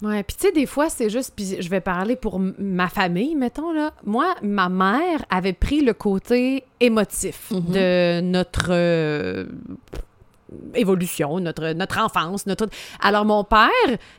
Ouais, 0.02 0.22
puis 0.22 0.34
tu 0.38 0.46
sais, 0.46 0.52
des 0.52 0.64
fois, 0.64 0.88
c'est 0.88 1.10
juste, 1.10 1.34
puis 1.36 1.56
je 1.60 1.68
vais 1.68 1.82
parler 1.82 2.16
pour 2.16 2.40
ma 2.58 2.88
famille, 2.88 3.34
mettons, 3.34 3.70
là. 3.70 3.92
Moi, 4.06 4.34
ma 4.42 4.70
mère 4.70 5.24
avait 5.28 5.52
pris 5.52 5.82
le 5.82 5.92
côté 5.92 6.64
émotif 6.80 7.50
Mhm. 7.50 7.60
de 7.72 8.20
notre 8.22 8.68
euh, 8.70 9.44
évolution, 10.74 11.40
notre, 11.40 11.72
notre 11.72 11.98
enfance, 11.98 12.46
notre... 12.46 12.68
Alors, 13.00 13.24
mon 13.24 13.44
père, 13.44 13.68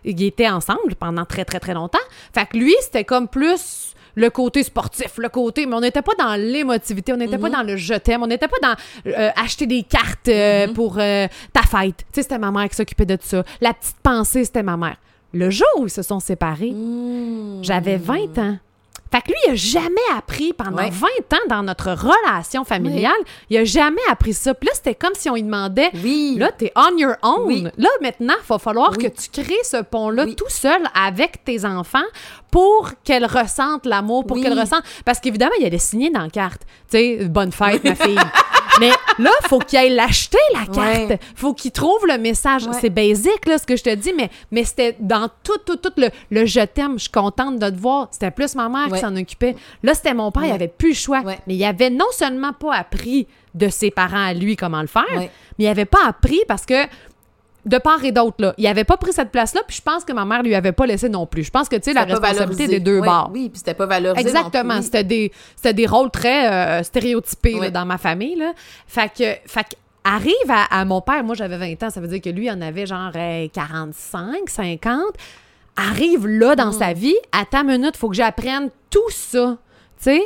il 0.04 0.22
était 0.24 0.50
ensemble 0.50 0.96
pendant 1.00 1.26
très, 1.26 1.46
très, 1.46 1.60
très 1.60 1.74
longtemps. 1.74 2.00
Fait 2.34 2.46
que 2.46 2.58
lui, 2.58 2.74
c'était 2.82 3.04
comme 3.04 3.28
plus 3.28 3.94
le 4.16 4.30
côté 4.30 4.64
sportif, 4.64 5.18
le 5.18 5.30
côté... 5.30 5.66
Mais 5.66 5.76
on 5.76 5.82
n'était 5.82 6.02
pas 6.02 6.14
dans 6.18 6.36
l'émotivité, 6.36 7.14
on 7.14 7.18
n'était 7.18 7.38
pas 7.38 7.50
dans 7.50 7.64
le 7.64 7.78
je 7.78 7.94
t'aime, 7.94 8.24
on 8.24 8.28
n'était 8.28 8.48
pas 8.48 8.58
dans 8.62 8.76
euh, 9.08 9.30
acheter 9.36 9.68
des 9.68 9.84
cartes 9.84 10.28
euh, 10.28 10.68
pour 10.74 10.98
euh, 11.00 11.28
ta 11.54 11.62
fête. 11.62 11.98
Tu 11.98 12.06
sais, 12.14 12.24
c'était 12.24 12.38
ma 12.38 12.52
mère 12.52 12.68
qui 12.70 12.76
s'occupait 12.76 13.06
de 13.06 13.18
ça. 13.22 13.44
La 13.62 13.74
petite 13.74 13.98
pensée, 14.04 14.46
c'était 14.46 14.64
ma 14.64 14.78
mère. 14.78 14.98
Le 15.34 15.50
jour 15.50 15.68
où 15.78 15.86
ils 15.86 15.92
se 15.92 16.02
sont 16.02 16.20
séparés, 16.20 16.74
j'avais 17.62 17.96
20 17.98 18.38
ans. 18.38 18.58
Fait 19.12 19.22
que 19.22 19.28
lui, 19.28 19.36
il 19.48 19.52
a 19.52 19.56
jamais 19.56 19.92
appris 20.18 20.54
pendant 20.54 20.78
Ouais. 20.78 20.90
20 20.90 21.08
ans 21.34 21.48
dans 21.50 21.64
notre 21.64 21.92
relation 21.92 22.64
familiale, 22.64 23.12
il 23.50 23.58
a 23.58 23.66
jamais 23.66 24.02
appris 24.10 24.34
ça. 24.34 24.54
Puis 24.54 24.68
là, 24.68 24.74
c'était 24.76 24.96
comme 24.96 25.14
si 25.16 25.30
on 25.30 25.36
lui 25.36 25.44
demandait 25.44 25.90
Oui. 26.04 26.36
Là, 26.40 26.52
t'es 26.52 26.72
on 26.76 26.98
your 26.98 27.16
own. 27.22 27.44
Oui. 27.46 27.68
Là, 27.78 27.90
maintenant, 28.02 28.36
il 28.42 28.48
va 28.48 28.58
falloir 28.58 28.98
que 28.98 29.08
tu 29.08 29.30
crées 29.32 29.54
ce 29.64 29.82
pont-là 29.82 30.26
tout 30.28 30.50
seul 30.50 30.82
avec 30.96 31.44
tes 31.44 31.66
enfants 31.66 32.00
pour 32.50 32.92
qu'elles 33.04 33.26
ressentent 33.26 33.86
l'amour, 33.86 34.26
pour 34.26 34.40
qu'elles 34.42 34.58
ressentent... 34.60 34.84
Parce 35.06 35.20
qu'évidemment, 35.20 35.52
il 35.60 35.66
allait 35.66 35.78
signer 35.78 36.10
dans 36.10 36.22
la 36.22 36.30
carte. 36.30 36.62
Tu 36.90 36.98
sais, 36.98 37.26
bonne 37.26 37.52
fête, 37.52 37.84
ma 37.84 37.96
fille. 37.96 38.18
Mais 38.82 38.92
là, 39.20 39.32
faut 39.48 39.60
qu'il 39.60 39.80
aille 39.80 39.94
l'acheter, 39.94 40.38
la 40.54 40.66
carte. 40.66 41.10
Ouais. 41.10 41.20
Faut 41.36 41.54
qu'il 41.54 41.72
trouve 41.72 42.06
le 42.08 42.18
message. 42.18 42.66
Ouais. 42.68 42.74
C'est 42.82 42.90
basique, 42.90 43.46
là, 43.46 43.58
ce 43.58 43.66
que 43.66 43.78
je 43.78 43.84
te 43.84 43.96
dis, 43.96 44.12
mais, 44.14 44.30
mais 44.52 44.66
c'était 44.66 44.98
dans 45.00 45.30
tout, 45.44 45.58
tout, 45.66 45.78
tout 45.78 45.94
le, 45.98 46.10
le 46.32 46.46
je 46.46 46.62
t'aime, 46.66 46.94
je 46.96 47.04
suis 47.04 47.12
contente 47.12 47.60
de 47.60 47.70
te 47.70 47.80
voir. 47.80 48.10
C'était 48.12 48.32
plus 48.32 48.56
ma 48.56 48.68
mère 48.68 48.88
qui 48.92 49.00
s'en 49.00 49.16
occupait. 49.16 49.56
Là, 49.84 49.94
c'était 49.94 50.14
mon 50.14 50.32
père, 50.32 50.46
il 50.46 50.52
avait 50.52 50.68
plus 50.68 50.90
le 50.90 50.96
choix. 50.96 51.22
Mais 51.48 51.56
il 51.56 51.64
avait 51.64 51.90
non 51.90 52.06
seulement 52.12 52.54
pas 52.54 52.76
appris 52.76 53.28
de 53.54 53.68
ses 53.70 53.92
parents 53.92 54.28
à 54.28 54.34
lui 54.34 54.56
comment 54.56 54.82
le 54.82 54.88
faire, 54.88 55.04
mais 55.12 55.30
il 55.60 55.68
avait 55.68 55.86
pas 55.86 56.06
appris 56.08 56.40
parce 56.48 56.66
que 56.66 56.86
de 57.66 57.78
part 57.78 58.04
et 58.04 58.12
d'autre, 58.12 58.38
là, 58.40 58.54
il 58.58 58.66
avait 58.68 58.84
pas 58.84 58.98
pris 58.98 59.14
cette 59.14 59.30
place-là, 59.32 59.62
puis 59.68 59.78
je 59.78 59.82
pense 59.82 60.04
que 60.04 60.14
ma 60.14 60.26
mère 60.26 60.42
lui 60.44 60.56
avait 60.56 60.72
pas 60.72 60.86
laissé 60.86 61.10
non 61.10 61.26
plus. 61.28 61.44
Je 61.44 61.52
pense 61.52 61.70
que, 61.70 61.76
tu 61.76 61.84
sais, 61.84 61.94
la 61.94 62.06
responsabilité 62.06 62.44
valorisé. 62.46 62.68
des 62.68 62.80
deux 62.80 63.00
Ouais, 63.00 63.08
bords. 63.08 63.30
Oui, 63.34 63.50
puis 63.50 63.60
c'était 63.60 63.74
pas 63.76 63.86
valorisé. 63.86 64.28
Exactement. 64.28 64.82
C'était 64.82 65.04
des, 65.04 65.32
c'était 65.56 65.74
des 65.74 65.86
rôles 65.86 66.10
très 66.12 66.52
euh, 66.52 66.84
stéréotypés 66.84 67.60
là, 67.60 67.70
dans 67.70 67.86
ma 67.86 67.98
famille. 67.98 68.36
Là. 68.36 68.54
Fait 68.88 69.10
que, 69.10 69.36
fait 69.50 69.64
que 69.64 69.76
arrive 70.04 70.34
à, 70.50 70.64
à 70.80 70.84
mon 70.86 71.02
père, 71.02 71.24
moi 71.24 71.36
j'avais 71.36 71.58
20 71.58 71.84
ans, 71.84 71.90
ça 71.92 72.02
veut 72.02 72.08
dire 72.08 72.22
que 72.22 72.30
lui, 72.30 72.46
il 72.48 72.52
en 72.52 72.62
avait 72.62 72.88
genre 72.88 73.12
euh, 73.16 73.48
45, 73.54 74.50
50. 74.50 75.00
Arrive 75.76 76.28
là 76.28 76.54
Mm. 76.54 76.56
dans 76.56 76.72
sa 76.72 76.94
vie, 76.94 77.16
à 77.32 77.46
ta 77.46 77.64
minute, 77.64 77.96
faut 77.96 78.10
que 78.10 78.16
j'apprenne 78.16 78.70
tout 78.90 79.10
ça. 79.10 79.58
Tu 79.98 80.04
sais? 80.06 80.22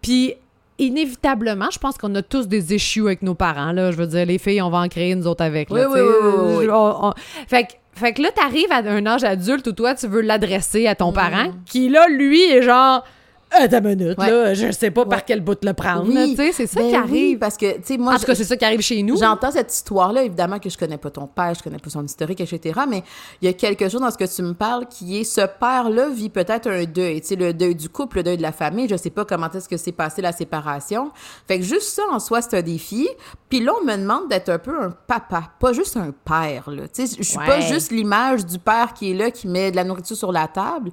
Puis 0.00 0.34
inévitablement, 0.78 1.68
je 1.72 1.78
pense 1.78 1.96
qu'on 1.98 2.14
a 2.14 2.22
tous 2.22 2.48
des 2.48 2.74
issues 2.74 3.02
avec 3.06 3.22
nos 3.22 3.34
parents. 3.34 3.72
Là. 3.72 3.90
Je 3.92 3.96
veux 3.96 4.06
dire, 4.06 4.26
les 4.26 4.38
filles, 4.38 4.62
on 4.62 4.70
va 4.70 4.78
en 4.78 4.88
créer 4.88 5.14
nous 5.14 5.26
autres 5.26 5.44
avec. 5.44 5.70
là, 5.70 5.88
Oui, 5.88 6.00
oui, 6.00 6.00
oui, 6.00 6.30
oui, 6.36 6.54
oui. 6.60 6.68
On- 6.70 7.06
on- 7.08 7.12
Fait 7.48 7.64
que, 7.64 7.72
fait 7.94 8.12
que 8.12 8.22
là, 8.22 8.30
t'arrives 8.34 8.70
à 8.70 8.78
un 8.78 9.06
âge 9.06 9.24
adulte 9.24 9.66
où 9.66 9.72
toi, 9.72 9.94
tu 9.94 10.06
veux 10.06 10.20
l'adresser 10.20 10.86
à 10.86 10.92
Mm. 10.92 10.96
ton 10.96 11.12
parent, 11.12 11.50
qui 11.64 11.88
là, 11.88 12.06
lui, 12.08 12.42
est 12.42 12.62
genre. 12.62 13.04
À 13.50 13.68
ta 13.68 13.80
minute, 13.80 14.18
Ouais. 14.18 14.28
là, 14.30 14.54
je 14.54 14.72
sais 14.72 14.90
pas 14.90 15.06
par 15.06 15.24
quel 15.24 15.40
bout 15.40 15.56
le 15.62 15.72
prendre. 15.72 16.06
Oui. 16.08 16.14
là, 16.14 16.26
tu 16.26 16.36
sais, 16.36 16.52
c'est 16.52 16.66
ça 16.66 16.80
Ben 16.80 16.88
qui 16.90 16.94
oui, 16.96 16.96
arrive. 16.96 17.38
parce 17.38 17.56
que, 17.56 17.76
tu 17.76 17.82
sais, 17.84 17.96
moi, 17.96 18.14
en 18.14 18.18
tout 18.18 18.24
cas, 18.26 18.34
c'est 18.34 18.44
ça 18.44 18.56
qui 18.56 18.64
arrive 18.64 18.80
chez 18.80 19.02
nous. 19.02 19.16
J'entends 19.16 19.52
cette 19.52 19.72
histoire-là, 19.72 20.24
évidemment 20.24 20.58
que 20.58 20.68
je 20.68 20.76
connais 20.76 20.98
pas 20.98 21.10
ton 21.10 21.26
père, 21.28 21.54
je 21.54 21.62
connais 21.62 21.78
pas 21.78 21.88
son 21.88 22.04
historique, 22.04 22.40
etc. 22.40 22.80
Mais 22.88 23.02
il 23.40 23.46
y 23.46 23.48
a 23.48 23.52
quelque 23.52 23.88
chose 23.88 24.00
dans 24.00 24.10
ce 24.10 24.18
que 24.18 24.24
tu 24.24 24.42
me 24.42 24.52
parles 24.52 24.86
qui 24.86 25.18
est 25.20 25.24
ce 25.24 25.42
père-là 25.42 26.08
vit 26.08 26.28
peut-être 26.28 26.68
un 26.68 26.84
deuil, 26.84 27.20
tu 27.20 27.28
sais, 27.28 27.36
le 27.36 27.54
deuil 27.54 27.76
du 27.76 27.88
couple, 27.88 28.18
le 28.18 28.22
deuil 28.24 28.36
de 28.36 28.42
la 28.42 28.52
famille. 28.52 28.88
Je 28.88 28.96
sais 28.96 29.10
pas 29.10 29.24
comment 29.24 29.48
est-ce 29.50 29.68
que 29.68 29.76
s'est 29.76 29.92
passé 29.92 30.20
la 30.22 30.32
séparation. 30.32 31.12
Fait 31.46 31.58
que 31.58 31.64
juste 31.64 31.88
ça 31.94 32.02
en 32.10 32.18
soi, 32.18 32.42
c'est 32.42 32.58
un 32.58 32.62
défi. 32.62 33.08
Puis 33.48 33.60
là, 33.60 33.72
on 33.80 33.84
me 33.84 33.96
demande 33.96 34.28
d'être 34.28 34.48
un 34.48 34.58
peu 34.58 34.76
un 34.82 34.90
papa, 34.90 35.44
pas 35.60 35.72
juste 35.72 35.96
un 35.96 36.12
père, 36.24 36.68
là. 36.68 36.82
Tu 36.92 37.06
sais, 37.06 37.16
je 37.16 37.22
suis 37.22 37.38
pas 37.38 37.60
juste 37.60 37.92
l'image 37.92 38.44
du 38.44 38.58
père 38.58 38.92
qui 38.92 39.12
est 39.12 39.14
là, 39.14 39.30
qui 39.30 39.46
met 39.46 39.70
de 39.70 39.76
la 39.76 39.84
nourriture 39.84 40.16
sur 40.16 40.32
la 40.32 40.48
table. 40.48 40.90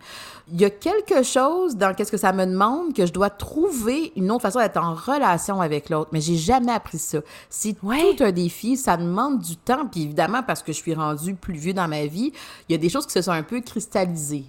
Il 0.54 0.62
y 0.62 0.66
a 0.66 0.70
quelque 0.70 1.24
chose 1.24 1.76
dans 1.76 1.94
qu'est-ce 1.96 2.12
que 2.12 2.18
ça 2.18 2.32
me 2.32 2.43
me 2.46 2.52
demande 2.52 2.94
que 2.94 3.06
je 3.06 3.14
dois 3.14 3.30
trouver 3.30 4.12
une 4.16 4.32
autre 4.32 4.42
façon 4.42 4.60
d'être 4.60 4.78
en 4.78 4.94
relation 4.94 5.62
avec 5.62 5.90
l'autre. 5.90 6.10
Mais 6.14 6.22
j'ai 6.22 6.36
jamais 6.38 6.72
appris 6.72 6.98
ça. 7.00 7.20
C'est 7.50 7.76
Ouais. 7.84 8.16
tout 8.16 8.24
un 8.24 8.32
défi. 8.32 8.78
Ça 8.78 8.98
demande 8.98 9.40
du 9.40 9.58
temps. 9.58 9.86
Puis 9.92 10.04
évidemment, 10.04 10.44
parce 10.44 10.62
que 10.64 10.72
je 10.74 10.78
suis 10.78 10.94
rendue 10.94 11.36
plus 11.36 11.56
vieux 11.56 11.74
dans 11.74 11.88
ma 11.88 12.06
vie, 12.06 12.32
il 12.70 12.72
y 12.72 12.76
a 12.76 12.78
des 12.78 12.90
choses 12.90 13.06
qui 13.06 13.14
se 13.14 13.22
sont 13.22 13.32
un 13.32 13.44
peu 13.44 13.62
cristallisées. 13.62 14.46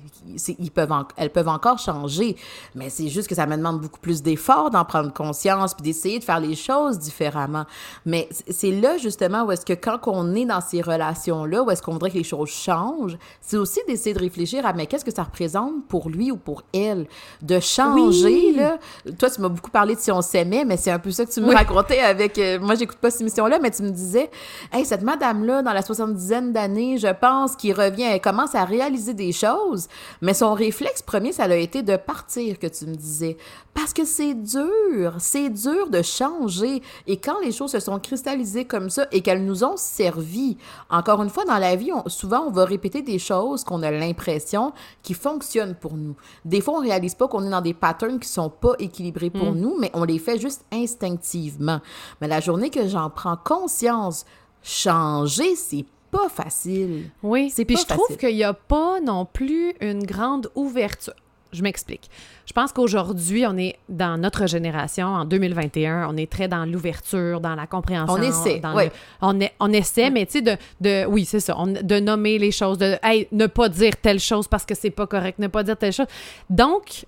Ils 0.59 0.71
peuvent 0.71 0.93
en- 0.93 1.05
elles 1.17 1.31
peuvent 1.31 1.49
encore 1.49 1.79
changer. 1.79 2.37
Mais 2.75 2.91
c'est 2.91 3.09
juste 3.09 3.29
que 3.29 3.35
ça 3.35 3.47
me 3.47 3.57
demande 3.57 3.81
beaucoup 3.81 4.01
plus 4.01 4.23
d'efforts 4.23 4.71
d'en 4.71 4.85
prendre 4.85 5.13
conscience 5.13 5.75
puis 5.75 5.83
d'essayer 5.83 6.19
de 6.19 6.25
faire 6.25 6.41
les 6.41 6.55
choses 6.57 6.99
différemment. 6.99 7.65
Mais 8.07 8.29
c'est 8.51 8.71
là, 8.71 8.99
justement, 8.99 9.45
où 9.45 9.53
est-ce 9.53 9.67
que 9.67 9.73
quand 9.73 9.99
on 10.07 10.35
est 10.35 10.45
dans 10.45 10.61
ces 10.61 10.81
relations-là, 10.83 11.63
où 11.63 11.71
est-ce 11.71 11.83
qu'on 11.83 11.93
voudrait 11.93 12.11
que 12.11 12.19
les 12.19 12.25
choses 12.25 12.51
changent, 12.51 13.19
c'est 13.41 13.57
aussi 13.57 13.81
d'essayer 13.87 14.15
de 14.15 14.21
réfléchir 14.21 14.65
à, 14.67 14.73
mais 14.73 14.87
qu'est-ce 14.87 15.05
que 15.05 15.15
ça 15.15 15.23
représente 15.25 15.87
pour 15.89 16.09
lui 16.09 16.31
ou 16.31 16.37
pour 16.37 16.63
elle? 16.73 17.07
De 17.43 17.61
changer, 17.61 17.84
Oui. 17.93 18.55
là. 18.57 18.79
Toi, 19.19 19.31
tu 19.31 19.41
m'as 19.41 19.49
beaucoup 19.49 19.71
parlé 19.71 19.95
de 19.95 20.01
si 20.01 20.11
on 20.13 20.23
s'aimait, 20.23 20.65
mais 20.65 20.77
c'est 20.77 20.91
un 20.91 20.99
peu 20.99 21.11
ça 21.11 21.25
que 21.27 21.31
tu 21.33 21.41
me 21.41 21.49
Oui. 21.49 21.55
racontais 21.55 22.01
avec... 22.01 22.39
euh, 22.39 22.59
moi, 22.61 22.75
j'écoute 22.75 22.99
pas 22.99 23.11
cette 23.11 23.21
émission-là, 23.23 23.59
mais 23.61 23.71
tu 23.71 23.83
me 23.83 23.91
disais, 23.91 24.31
hey, 24.73 24.85
cette 24.85 25.03
madame-là, 25.03 25.63
dans 25.63 25.73
la 25.73 25.83
soixante-dizaine 25.83 26.53
d'années, 26.53 26.99
je 26.99 27.13
pense, 27.13 27.57
qui 27.57 27.73
revient, 27.73 28.03
elle 28.05 28.21
commence 28.21 28.55
à 28.55 28.65
réaliser 28.65 29.15
des 29.15 29.33
choses, 29.33 29.89
mais 30.21 30.35
son 30.35 30.55
réflexe 30.55 31.03
premier, 31.03 31.33
ça 31.33 31.45
a 31.45 31.55
été 31.55 31.83
de 31.83 31.97
partir, 31.97 32.59
que 32.59 32.67
tu 32.67 32.87
me 32.87 32.95
disais. 32.95 33.37
Parce 33.75 33.93
que 33.93 34.05
c'est 34.05 34.35
dur, 34.35 35.15
c'est 35.19 35.49
dur 35.51 35.91
de 35.91 36.01
changer. 36.01 36.81
Et 37.09 37.17
quand 37.17 37.41
les 37.43 37.51
choses 37.51 37.73
se 37.73 37.81
sont 37.81 37.99
cristallisées 37.99 38.65
comme 38.67 38.89
ça 38.89 39.07
et 39.11 39.21
qu'elles 39.21 39.45
nous 39.45 39.65
ont 39.65 39.77
servi, 39.77 40.57
encore 40.91 41.23
une 41.23 41.29
fois, 41.31 41.45
dans 41.45 41.59
la 41.59 41.75
vie, 41.75 41.91
on- 41.93 42.09
souvent, 42.09 42.45
on 42.47 42.51
va 42.51 42.65
répéter 42.65 43.03
des 43.03 43.19
choses 43.19 43.65
qu'on 43.65 43.83
a 43.83 43.91
l'impression 43.91 44.73
qui 45.03 45.13
fonctionnent 45.15 45.75
pour 45.75 45.95
nous. 45.95 46.15
Des 46.45 46.61
fois, 46.61 46.75
on 46.79 46.81
réalise 46.83 47.17
pas 47.17 47.27
qu'on 47.27 47.45
est 47.45 47.51
dans 47.51 47.61
des 47.61 47.74
patterns 47.75 48.19
qui 48.19 48.29
sont 48.29 48.49
pas 48.51 48.73
équilibrés 48.79 49.31
pour 49.31 49.53
nous, 49.53 49.77
mais 49.79 49.91
on 49.95 50.05
les 50.05 50.19
fait 50.19 50.39
juste 50.39 50.65
instinctivement. 50.73 51.81
Mais 52.21 52.29
la 52.29 52.41
journée 52.41 52.71
que 52.71 52.89
j'en 52.89 53.11
prends 53.11 53.37
conscience, 53.37 54.25
changer, 54.63 55.57
c'est 55.57 55.85
pas 56.11 56.29
facile. 56.29 57.11
Oui, 57.23 57.51
C'est 57.51 57.65
puis 57.65 57.75
pas 57.77 57.83
je 57.83 57.87
trouve 57.87 58.17
qu'il 58.17 58.35
n'y 58.37 58.45
a 58.45 58.55
pas 58.55 59.01
non 59.01 59.25
plus 59.27 59.75
une 59.81 60.05
grande 60.05 60.51
ouverture. 60.55 61.13
Je 61.53 61.63
m'explique. 61.63 62.11
Je 62.47 62.53
pense 62.53 62.73
qu'aujourd'hui, 62.73 63.47
on 63.47 63.57
est 63.57 63.77
dans 63.89 64.19
notre 64.21 64.47
génération, 64.49 65.07
en 65.07 65.25
2021, 65.25 66.09
on 66.11 66.17
est 66.17 66.29
très 66.31 66.49
dans 66.49 66.65
l'ouverture, 66.65 67.41
dans 67.41 67.55
la 67.55 67.69
compréhension. 67.69 68.17
On 68.19 68.23
essaie, 68.23 68.59
dans 68.59 68.75
le- 68.75 68.91
on, 69.23 69.39
est- 69.41 69.53
on 69.61 69.73
essaie, 69.73 70.11
mais 70.11 70.27
tu 70.27 70.33
sais, 70.39 70.43
de, 70.43 70.57
de. 70.81 71.07
Oui, 71.07 71.25
c'est 71.25 71.39
ça. 71.39 71.55
on- 71.57 71.69
de 71.69 72.01
nommer 72.01 72.39
les 72.39 72.51
choses, 72.51 72.79
de. 72.79 72.97
Hey, 73.05 73.29
ne 73.31 73.47
pas 73.47 73.69
dire 73.69 73.93
telle 74.03 74.19
chose 74.19 74.49
parce 74.49 74.65
que 74.65 74.75
c'est 74.75 74.91
pas 74.91 75.07
correct, 75.07 75.39
ne 75.39 75.47
pas 75.47 75.63
dire 75.63 75.77
telle 75.77 75.93
chose. 75.93 76.07
Donc, 76.51 77.07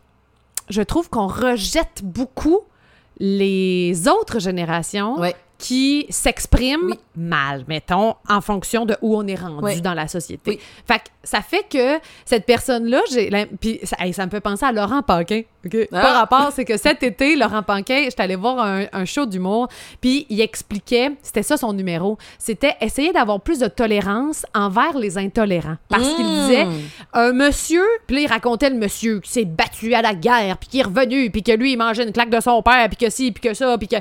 je 0.69 0.83
trouve 0.83 1.09
qu'on 1.09 1.27
rejette 1.27 2.03
beaucoup 2.03 2.61
les 3.19 4.09
autres 4.09 4.39
générations. 4.41 5.19
Qui 5.59 6.07
s'expriment 6.11 6.87
Oui. 6.91 6.99
mal, 7.17 7.65
mettons, 7.69 8.15
en 8.29 8.41
fonction 8.41 8.85
de 8.85 8.97
où 9.01 9.17
on 9.17 9.27
est 9.27 9.35
rendu 9.37 9.65
Oui. 9.65 9.81
dans 9.81 9.95
la 9.95 10.07
société. 10.09 10.51
Oui. 10.53 10.61
Fait 10.87 10.99
que 10.99 11.05
ça 11.25 11.41
fait 11.41 11.65
que 11.71 11.99
cette 12.25 12.45
personne-là, 12.47 13.01
j'ai 13.11 13.31
puis 13.61 13.81
ça, 13.83 13.97
hey, 14.01 14.13
ça 14.13 14.27
me 14.27 14.31
fait 14.31 14.41
penser 14.41 14.65
à 14.67 14.73
Laurent 14.73 15.03
Paquin. 15.03 15.43
OK? 15.65 15.77
Ah! 15.93 16.01
Par 16.01 16.15
rapport, 16.17 16.53
c'est 16.53 16.65
que 16.65 16.77
cet 16.77 17.03
été, 17.03 17.37
Laurent 17.37 17.63
Paquin, 17.63 18.03
j'étais 18.05 18.23
allée 18.23 18.37
voir 18.37 18.59
un, 18.61 18.85
un 18.93 19.05
show 19.05 19.27
d'humour, 19.27 19.69
puis 20.01 20.27
il 20.29 20.41
expliquait, 20.41 21.13
c'était 21.23 21.43
ça 21.43 21.57
son 21.57 21.73
numéro, 21.73 22.19
c'était 22.39 22.75
essayer 22.81 23.13
d'avoir 23.13 23.41
plus 23.41 23.59
de 23.59 23.67
tolérance 23.67 24.45
envers 24.55 24.97
les 24.99 25.19
intolérants. 25.19 25.77
Parce 25.89 26.09
qu'il 26.15 26.25
Mmh. 26.27 26.41
disait, 26.47 26.67
un 27.15 27.33
monsieur, 27.33 27.85
puis 28.07 28.23
il 28.25 28.27
racontait 28.27 28.71
le 28.71 28.77
monsieur 28.77 29.21
qui 29.21 29.31
s'est 29.31 29.45
battu 29.45 29.95
à 29.95 30.03
la 30.03 30.15
guerre, 30.15 30.59
puis 30.59 30.69
qui 30.69 30.81
est 30.81 30.85
revenu, 30.85 31.31
puis 31.31 31.43
que 31.43 31.53
lui, 31.53 31.73
il 31.73 31.77
mangeait 31.77 32.05
une 32.05 32.13
claque 32.13 32.31
de 32.31 32.41
son 32.41 32.63
père, 32.63 32.87
puis 32.89 32.97
que 32.97 33.11
ci, 33.11 33.33
puis 33.33 33.41
que 33.49 33.55
ça, 33.55 33.77
puis 33.79 33.89
que... 33.89 33.97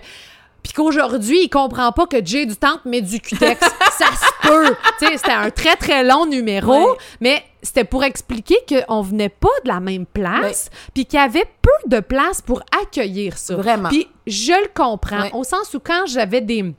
Puis 0.65 0.73
qu'aujourd'hui, 0.73 1.43
il 1.43 1.49
comprend 1.49 1.91
pas 1.91 2.07
que 2.07 2.25
Jay 2.25 2.47
du 2.47 2.55
Temple 2.55 2.89
met 2.89 3.01
du 3.01 3.19
cutex. 3.19 3.59
ça 3.91 4.07
se 4.07 4.47
peut. 4.47 4.75
Tu 4.97 5.05
sais, 5.05 5.17
c'était 5.17 5.31
un 5.31 5.51
très, 5.51 5.75
très 5.75 6.03
long 6.03 6.25
numéro, 6.25 6.97
mais 7.21 7.43
c'était 7.61 7.83
pour 7.83 8.03
expliquer 8.03 8.57
qu'on 8.67 9.03
venait 9.03 9.29
pas 9.29 9.47
de 9.63 9.69
la 9.69 9.79
même 9.79 10.07
place, 10.07 10.71
puis 10.95 11.05
qu'il 11.05 11.19
y 11.19 11.21
avait 11.21 11.45
peu 11.61 11.69
de 11.85 11.99
place 11.99 12.41
pour 12.41 12.63
accueillir 12.81 13.37
ça. 13.37 13.55
Vraiment. 13.55 13.89
Puis 13.89 14.07
je 14.25 14.53
le 14.53 14.69
comprends, 14.73 15.29
au 15.33 15.43
sens 15.43 15.71
où 15.75 15.79
quand 15.79 16.07
j'avais 16.07 16.41
des 16.41 16.73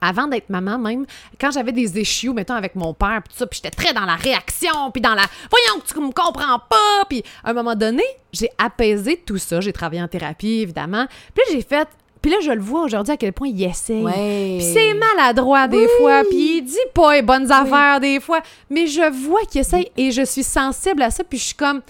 avant 0.00 0.26
d'être 0.26 0.50
maman 0.50 0.76
même, 0.76 1.06
quand 1.40 1.52
j'avais 1.52 1.72
des 1.72 1.98
issues, 1.98 2.32
mettons, 2.32 2.54
avec 2.54 2.74
mon 2.74 2.94
père, 2.94 3.22
puis 3.24 3.32
tout 3.32 3.38
ça, 3.38 3.46
puis 3.46 3.60
j'étais 3.62 3.74
très 3.74 3.94
dans 3.94 4.04
la 4.04 4.16
réaction, 4.16 4.90
puis 4.90 5.00
dans 5.00 5.14
la 5.14 5.22
«voyons 5.50 5.80
que 5.80 5.86
tu 5.86 5.98
me 6.00 6.12
comprends 6.12 6.58
pas», 6.58 7.04
puis 7.08 7.22
à 7.44 7.50
un 7.50 7.52
moment 7.54 7.76
donné, 7.76 8.02
j'ai 8.32 8.50
apaisé 8.58 9.22
tout 9.24 9.38
ça, 9.38 9.60
j'ai 9.60 9.72
travaillé 9.72 10.02
en 10.02 10.08
thérapie, 10.08 10.62
évidemment, 10.62 11.06
puis 11.32 11.44
j'ai 11.52 11.62
fait... 11.62 11.88
Puis 12.24 12.32
là, 12.32 12.38
je 12.40 12.52
le 12.52 12.60
vois 12.62 12.84
aujourd'hui 12.84 13.12
à 13.12 13.18
quel 13.18 13.34
point 13.34 13.48
il 13.48 13.62
essaye. 13.62 14.02
Ouais. 14.02 14.56
Puis 14.58 14.66
c'est 14.72 14.94
maladroit 14.94 15.68
des 15.68 15.76
Oui. 15.76 15.86
fois, 15.98 16.22
puis 16.26 16.56
il 16.56 16.62
dit 16.62 16.78
pas 16.94 17.16
les 17.16 17.20
bonnes 17.20 17.52
affaires 17.52 18.00
des 18.00 18.18
fois, 18.18 18.40
mais 18.70 18.86
je 18.86 19.12
vois 19.12 19.42
qu'il 19.42 19.60
essaye 19.60 19.90
et 19.98 20.10
je 20.10 20.22
suis 20.22 20.42
sensible 20.42 21.02
à 21.02 21.10
ça, 21.10 21.22
puis 21.22 21.36
je 21.38 21.44
suis 21.44 21.54
comme 21.54 21.82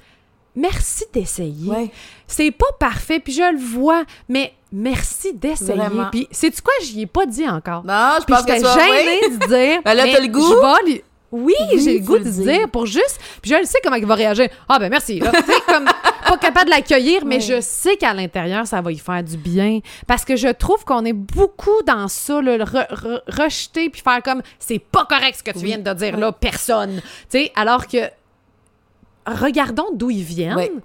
merci 0.57 1.05
d'essayer. 1.13 1.71
Ouais. 1.71 1.89
C'est 2.27 2.51
pas 2.51 2.67
parfait, 2.81 3.21
puis 3.21 3.33
je 3.33 3.49
le 3.53 3.59
vois, 3.61 4.03
mais 4.29 4.53
merci 4.73 5.33
d'essayer. 5.35 5.81
Puis 6.11 6.27
sais-tu 6.33 6.63
quoi, 6.63 6.75
j'y 6.83 7.03
ai 7.03 7.07
pas 7.07 7.27
dit 7.27 7.49
encore. 7.49 7.85
Non, 7.85 8.17
je 8.19 8.25
Puis 8.25 8.35
pense 8.35 8.45
que 8.45 8.55
tu 8.55 8.81
gênée 8.81 9.37
de 9.39 9.47
dire. 9.47 9.83
Ben 9.85 9.95
là, 9.95 10.05
t'as 10.13 10.21
le 10.21 10.27
goût? 10.27 10.41
Je 10.43 10.93
vais 10.93 11.05
Oui, 11.37 11.53
Oui, 11.73 11.81
j'ai 11.83 11.99
le 11.99 12.05
goût 12.05 12.19
de 12.19 12.29
dire 12.29 12.69
pour 12.71 12.87
juste. 12.87 13.19
Puis 13.43 13.51
je 13.51 13.57
le 13.57 13.65
sais 13.65 13.79
comment 13.83 13.97
il 13.97 14.07
va 14.07 14.15
réagir. 14.15 14.49
Ah 14.69 14.79
ben 14.79 14.89
merci. 14.89 15.19
là. 15.21 15.33
Comme 15.67 15.85
pas 16.27 16.39
capable 16.39 16.67
de 16.67 16.71
l'accueillir, 16.71 17.25
mais 17.25 17.41
je 17.41 17.61
sais 17.61 17.97
qu'à 17.97 18.15
l'intérieur, 18.15 18.67
ça 18.67 18.81
va 18.81 18.93
y 18.93 18.99
faire 18.99 19.23
du 19.23 19.37
bien. 19.37 19.81
Parce 20.07 20.25
que 20.25 20.37
je 20.37 20.49
trouve 20.49 20.85
qu'on 20.85 21.05
est 21.05 21.13
beaucoup 21.13 21.83
dans 21.87 22.09
ça, 22.09 22.41
là, 22.41 22.57
le 22.57 22.65
re- 22.65 22.89
re- 22.89 23.21
rejeter 23.29 23.91
puis 23.91 24.01
faire 24.03 24.23
comme 24.23 24.43
c'est 24.59 24.79
pas 24.79 25.05
correct 25.07 25.37
ce 25.39 25.43
que 25.43 25.51
tu 25.51 25.59
Oui. 25.65 25.65
viens 25.67 25.79
de 25.79 25.93
dire 25.93 26.17
là, 26.17 26.33
personne. 26.33 27.01
Tu 27.31 27.39
sais, 27.41 27.53
alors 27.57 27.87
que 27.87 27.99
regardons 29.27 29.89
d'où 29.95 30.11
ils 30.11 30.23
viennent. 30.23 30.81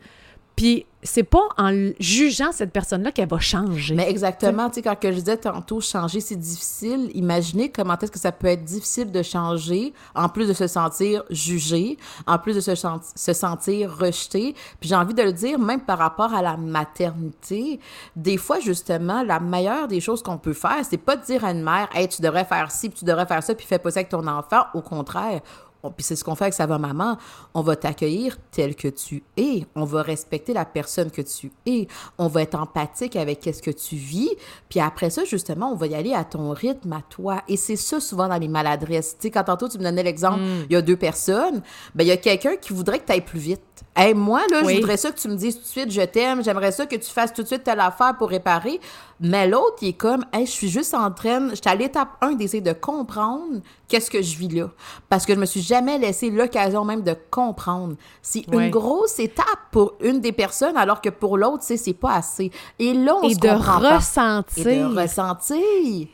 Puis 0.60 0.86
c'est 1.02 1.24
pas 1.24 1.48
en 1.58 1.72
jugeant 2.02 2.52
cette 2.52 2.74
personne-là 2.74 3.14
qu'elle 3.14 3.30
va 3.30 3.40
changer. 3.40 3.96
Mais 3.96 4.10
exactement, 4.10 4.70
tu 4.70 4.76
sais, 4.76 4.82
quand 4.82 4.98
je 5.02 5.12
disais 5.12 5.38
tantôt, 5.38 5.80
changer, 5.80 6.20
c'est 6.20 6.36
difficile. 6.36 7.10
Imaginez 7.14 7.72
comment 7.72 7.98
est-ce 7.98 8.12
que 8.12 8.20
ça 8.20 8.34
peut 8.34 8.48
être 8.48 8.66
difficile 8.66 9.10
de 9.10 9.24
changer, 9.24 9.94
en 10.16 10.28
plus 10.28 10.50
de 10.50 10.54
se 10.54 10.68
sentir 10.68 11.24
jugé, 11.30 11.98
en 12.28 12.38
plus 12.38 12.56
de 12.56 12.60
se, 12.60 12.74
se 12.76 13.32
sentir 13.32 13.96
rejeté. 13.98 14.54
Puis 14.82 14.90
j'ai 14.90 14.96
envie 14.96 15.14
de 15.14 15.24
le 15.24 15.32
dire, 15.32 15.58
même 15.58 15.80
par 15.80 15.98
rapport 15.98 16.34
à 16.34 16.42
la 16.42 16.58
maternité, 16.58 17.80
des 18.18 18.36
fois, 18.36 18.60
justement, 18.60 19.24
la 19.24 19.40
meilleure 19.40 19.88
des 19.88 20.02
choses 20.02 20.22
qu'on 20.22 20.38
peut 20.38 20.52
faire, 20.52 20.80
c'est 20.84 20.98
pas 20.98 21.16
de 21.16 21.24
dire 21.24 21.46
à 21.46 21.52
une 21.52 21.64
mère, 21.64 21.88
«Hey, 21.96 22.10
tu 22.10 22.22
devrais 22.22 22.44
faire 22.44 22.70
ci, 22.70 22.90
puis 22.90 23.00
tu 23.00 23.06
devrais 23.06 23.26
faire 23.26 23.42
ça, 23.42 23.56
puis 23.56 23.66
fais 23.66 23.80
pas 23.80 23.92
ça 23.92 24.00
avec 24.02 24.10
ton 24.10 24.28
enfant.» 24.28 24.64
Au 24.74 24.82
contraire, 24.82 25.40
on- 25.40 25.69
puis 25.96 26.04
c'est 26.04 26.16
ce 26.16 26.24
qu'on 26.24 26.36
fait 26.36 26.46
avec 26.46 26.58
va 26.58 26.78
maman. 26.78 27.18
On 27.54 27.62
va 27.62 27.76
t'accueillir 27.76 28.38
tel 28.52 28.76
que 28.76 28.88
tu 28.90 29.24
es. 29.38 29.66
On 29.76 29.86
va 29.86 30.02
respecter 30.02 30.54
la 30.54 30.66
personne 30.66 31.10
que 31.10 31.22
tu 31.22 31.52
es. 31.66 31.88
On 32.18 32.28
va 32.28 32.42
être 32.42 32.56
empathique 32.56 33.16
avec 33.16 33.40
qu'est-ce 33.40 33.62
que 33.62 33.72
tu 33.72 33.96
vis. 33.96 34.30
Puis 34.68 34.80
après 34.80 35.10
ça, 35.10 35.24
justement, 35.24 35.72
on 35.72 35.76
va 35.76 35.88
y 35.88 35.96
aller 35.96 36.14
à 36.14 36.26
ton 36.26 36.52
rythme, 36.52 36.92
à 36.94 37.02
toi. 37.10 37.44
Et 37.48 37.56
c'est 37.56 37.78
ça 37.78 38.00
souvent 38.00 38.28
dans 38.28 38.38
les 38.38 38.50
maladresses. 38.50 39.16
Tu 39.20 39.28
sais, 39.28 39.32
quand 39.32 39.44
tantôt 39.44 39.70
tu 39.70 39.78
me 39.78 39.84
donnais 39.84 40.04
l'exemple, 40.04 40.42
il 40.70 40.74
y 40.74 40.76
a 40.76 40.82
deux 40.82 40.98
personnes, 40.98 41.62
ben 41.96 42.04
il 42.04 42.08
y 42.08 42.12
a 42.12 42.18
quelqu'un 42.18 42.58
qui 42.58 42.74
voudrait 42.74 43.00
que 43.00 43.06
tu 43.06 43.14
ailles 43.14 43.22
plus 43.22 43.40
vite. 43.40 43.62
Hey, 43.96 44.14
moi, 44.14 44.42
là, 44.52 44.62
Oui. 44.64 44.76
je 44.76 44.80
voudrais 44.80 44.98
ça 44.98 45.12
que 45.12 45.20
tu 45.20 45.28
me 45.28 45.36
dises 45.36 45.56
tout 45.56 45.62
de 45.62 45.68
suite, 45.68 45.92
je 45.92 46.02
t'aime, 46.02 46.44
j'aimerais 46.44 46.72
ça 46.72 46.86
que 46.86 46.96
tu 46.96 47.10
fasses 47.10 47.34
tout 47.34 47.42
de 47.44 47.48
suite 47.48 47.64
telle 47.64 47.80
affaire 47.80 48.16
pour 48.18 48.30
réparer. 48.30 48.80
Mais 49.20 49.48
l'autre, 49.48 49.78
il 49.82 49.90
est 49.90 49.94
comme, 49.94 50.26
hey, 50.32 50.46
je 50.46 50.52
suis 50.52 50.70
juste 50.70 50.94
en 50.94 51.12
train, 51.12 51.50
j'étais 51.54 51.70
à 51.70 51.76
l'étape 51.76 52.10
1 52.22 52.34
d'essayer 52.34 52.62
de 52.62 52.72
comprendre 52.74 53.60
qu'est-ce 53.88 54.10
que 54.10 54.22
je 54.22 54.38
vis 54.38 54.48
là. 54.48 54.70
Parce 55.10 55.26
que 55.26 55.34
je 55.36 55.40
me 55.40 55.46
suis 55.46 55.62
jamais 55.62 55.98
laissé 55.98 56.30
l'occasion 56.30 56.86
même 56.86 57.02
de 57.04 57.16
comprendre. 57.30 57.96
C'est 58.22 58.46
une 58.52 58.70
grosse 58.70 59.20
étape 59.20 59.46
pour 59.72 59.94
une 60.02 60.22
des 60.22 60.32
personnes, 60.32 60.78
alors 60.78 61.02
que 61.02 61.10
pour 61.10 61.38
l'autre, 61.38 61.64
c'est 61.64 61.78
c'est 61.78 61.94
pas 61.94 62.16
assez. 62.16 62.52
Et 62.80 62.94
là, 62.94 63.16
on 63.22 63.28
et 63.28 63.34
se 63.34 63.40
de 63.40 63.48
pas. 63.48 63.96
ressentir. 63.96 64.68
Et 64.68 64.80
de 64.80 64.86
ressentir. 65.02 66.08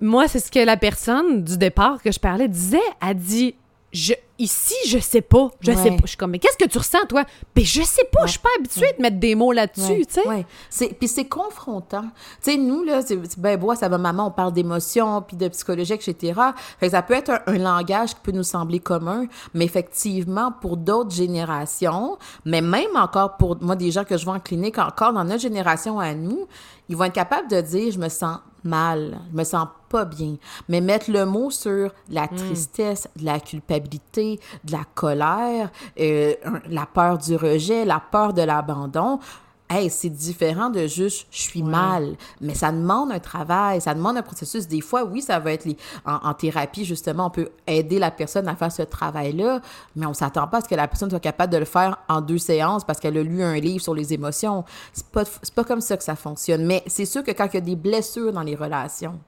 Moi, 0.00 0.26
c'est 0.28 0.40
ce 0.40 0.50
que 0.50 0.58
la 0.58 0.76
personne 0.76 1.42
du 1.44 1.56
départ 1.56 2.02
que 2.02 2.10
je 2.10 2.18
parlais 2.18 2.48
disait. 2.48 2.80
Elle 3.06 3.16
dit 3.16 3.54
je, 3.92 4.14
Ici, 4.38 4.74
je 4.88 4.98
sais 4.98 5.20
pas. 5.20 5.50
Je 5.60 5.70
Ouais. 5.70 5.76
sais 5.76 5.90
pas. 5.90 5.96
Je 6.02 6.08
suis 6.08 6.16
comme 6.16 6.30
Mais 6.32 6.38
qu'est-ce 6.38 6.56
que 6.56 6.68
tu 6.68 6.78
ressens, 6.78 7.04
toi? 7.08 7.24
Ben, 7.54 7.64
je 7.64 7.82
sais 7.82 8.04
pas. 8.10 8.26
Je 8.26 8.32
suis 8.32 8.40
pas 8.40 8.48
habituée 8.58 8.92
de 8.96 9.02
mettre 9.02 9.18
des 9.20 9.34
mots 9.34 9.52
là-dessus, 9.52 9.82
Ouais, 9.92 10.04
tu 10.06 10.20
sais. 10.20 10.26
ouais. 10.28 10.46
Puis 10.98 11.06
c'est 11.08 11.26
confrontant. 11.26 12.02
Tu 12.42 12.52
sais, 12.52 12.56
nous, 12.56 12.82
là, 12.82 13.02
c'est 13.02 13.16
ben 13.38 13.56
bois, 13.58 13.76
ça 13.76 13.88
va 13.88 13.98
maman, 13.98 14.26
on 14.26 14.30
parle 14.30 14.52
d'émotions, 14.52 15.22
puis 15.22 15.36
de 15.36 15.46
psychologie, 15.48 15.92
etc. 15.92 16.32
Fait 16.80 16.86
que 16.86 16.92
ça 16.92 17.02
peut 17.02 17.14
être 17.14 17.30
un, 17.30 17.40
un 17.54 17.58
langage 17.58 18.14
qui 18.14 18.20
peut 18.22 18.32
nous 18.32 18.42
sembler 18.42 18.80
commun, 18.80 19.26
mais 19.54 19.64
effectivement, 19.66 20.50
pour 20.50 20.76
d'autres 20.76 21.10
générations, 21.12 22.16
mais 22.44 22.60
même 22.62 22.96
encore 22.96 23.36
pour 23.36 23.56
moi, 23.62 23.76
des 23.76 23.90
gens 23.90 24.04
que 24.04 24.16
je 24.16 24.24
vois 24.24 24.34
en 24.34 24.40
clinique, 24.40 24.78
encore 24.78 25.12
dans 25.12 25.24
notre 25.24 25.42
génération 25.42 26.00
à 26.00 26.14
nous, 26.14 26.46
ils 26.88 26.96
vont 26.96 27.04
être 27.04 27.12
capables 27.14 27.48
de 27.48 27.60
dire, 27.60 27.92
je 27.92 27.98
me 27.98 28.08
sens 28.08 28.38
mal, 28.64 29.18
je 29.30 29.36
me 29.36 29.44
sens 29.44 29.68
pas 29.88 30.04
bien. 30.04 30.36
Mais 30.68 30.80
mettre 30.80 31.10
le 31.10 31.24
mot 31.24 31.50
sur 31.50 31.90
la 32.08 32.28
tristesse, 32.28 33.08
de 33.16 33.24
la 33.24 33.40
culpabilité, 33.40 34.40
de 34.64 34.72
la 34.72 34.84
colère, 34.94 35.70
euh, 36.00 36.34
la 36.68 36.86
peur 36.86 37.18
du 37.18 37.36
rejet, 37.36 37.84
la 37.84 38.00
peur 38.00 38.32
de 38.32 38.42
l'abandon, 38.42 39.18
hey, 39.72 39.90
c'est 39.90 40.10
différent 40.10 40.70
de 40.70 40.86
juste 40.86 41.26
je 41.30 41.42
suis 41.42 41.62
mal, 41.62 42.16
mais 42.40 42.54
ça 42.54 42.70
demande 42.70 43.12
un 43.12 43.18
travail, 43.18 43.80
ça 43.80 43.94
demande 43.94 44.16
un 44.16 44.22
processus. 44.22 44.68
Des 44.68 44.80
fois, 44.80 45.04
oui, 45.04 45.22
ça 45.22 45.38
va 45.38 45.52
être 45.52 45.64
les... 45.64 45.76
en, 46.04 46.34
thérapie, 46.34 46.84
justement, 46.84 47.26
on 47.26 47.30
peut 47.30 47.48
aider 47.66 47.98
la 47.98 48.10
personne 48.10 48.48
à 48.48 48.56
faire 48.56 48.72
ce 48.72 48.82
travail-là, 48.82 49.60
mais 49.96 50.06
on 50.06 50.14
s'attend 50.14 50.46
pas 50.46 50.58
à 50.58 50.60
ce 50.60 50.68
que 50.68 50.74
la 50.74 50.88
personne 50.88 51.10
soit 51.10 51.20
capable 51.20 51.52
de 51.52 51.58
le 51.58 51.64
faire 51.64 51.98
en 52.08 52.20
deux 52.20 52.38
séances 52.38 52.84
parce 52.84 53.00
qu'elle 53.00 53.16
a 53.16 53.22
lu 53.22 53.42
un 53.42 53.58
livre 53.58 53.82
sur 53.82 53.94
les 53.94 54.12
émotions. 54.12 54.64
C'est 54.92 55.06
pas, 55.06 55.24
pas 55.54 55.64
comme 55.64 55.80
ça 55.80 55.96
que 55.96 56.04
ça 56.04 56.16
fonctionne. 56.16 56.64
Mais 56.64 56.82
c'est 56.86 57.06
sûr 57.06 57.22
que 57.24 57.30
quand 57.30 57.46
il 57.52 57.54
y 57.54 57.58
a 57.58 57.62
des 57.62 57.76
blessures 57.76 58.32
dans 58.32 58.42
les 58.42 58.54
relations, 58.54 59.18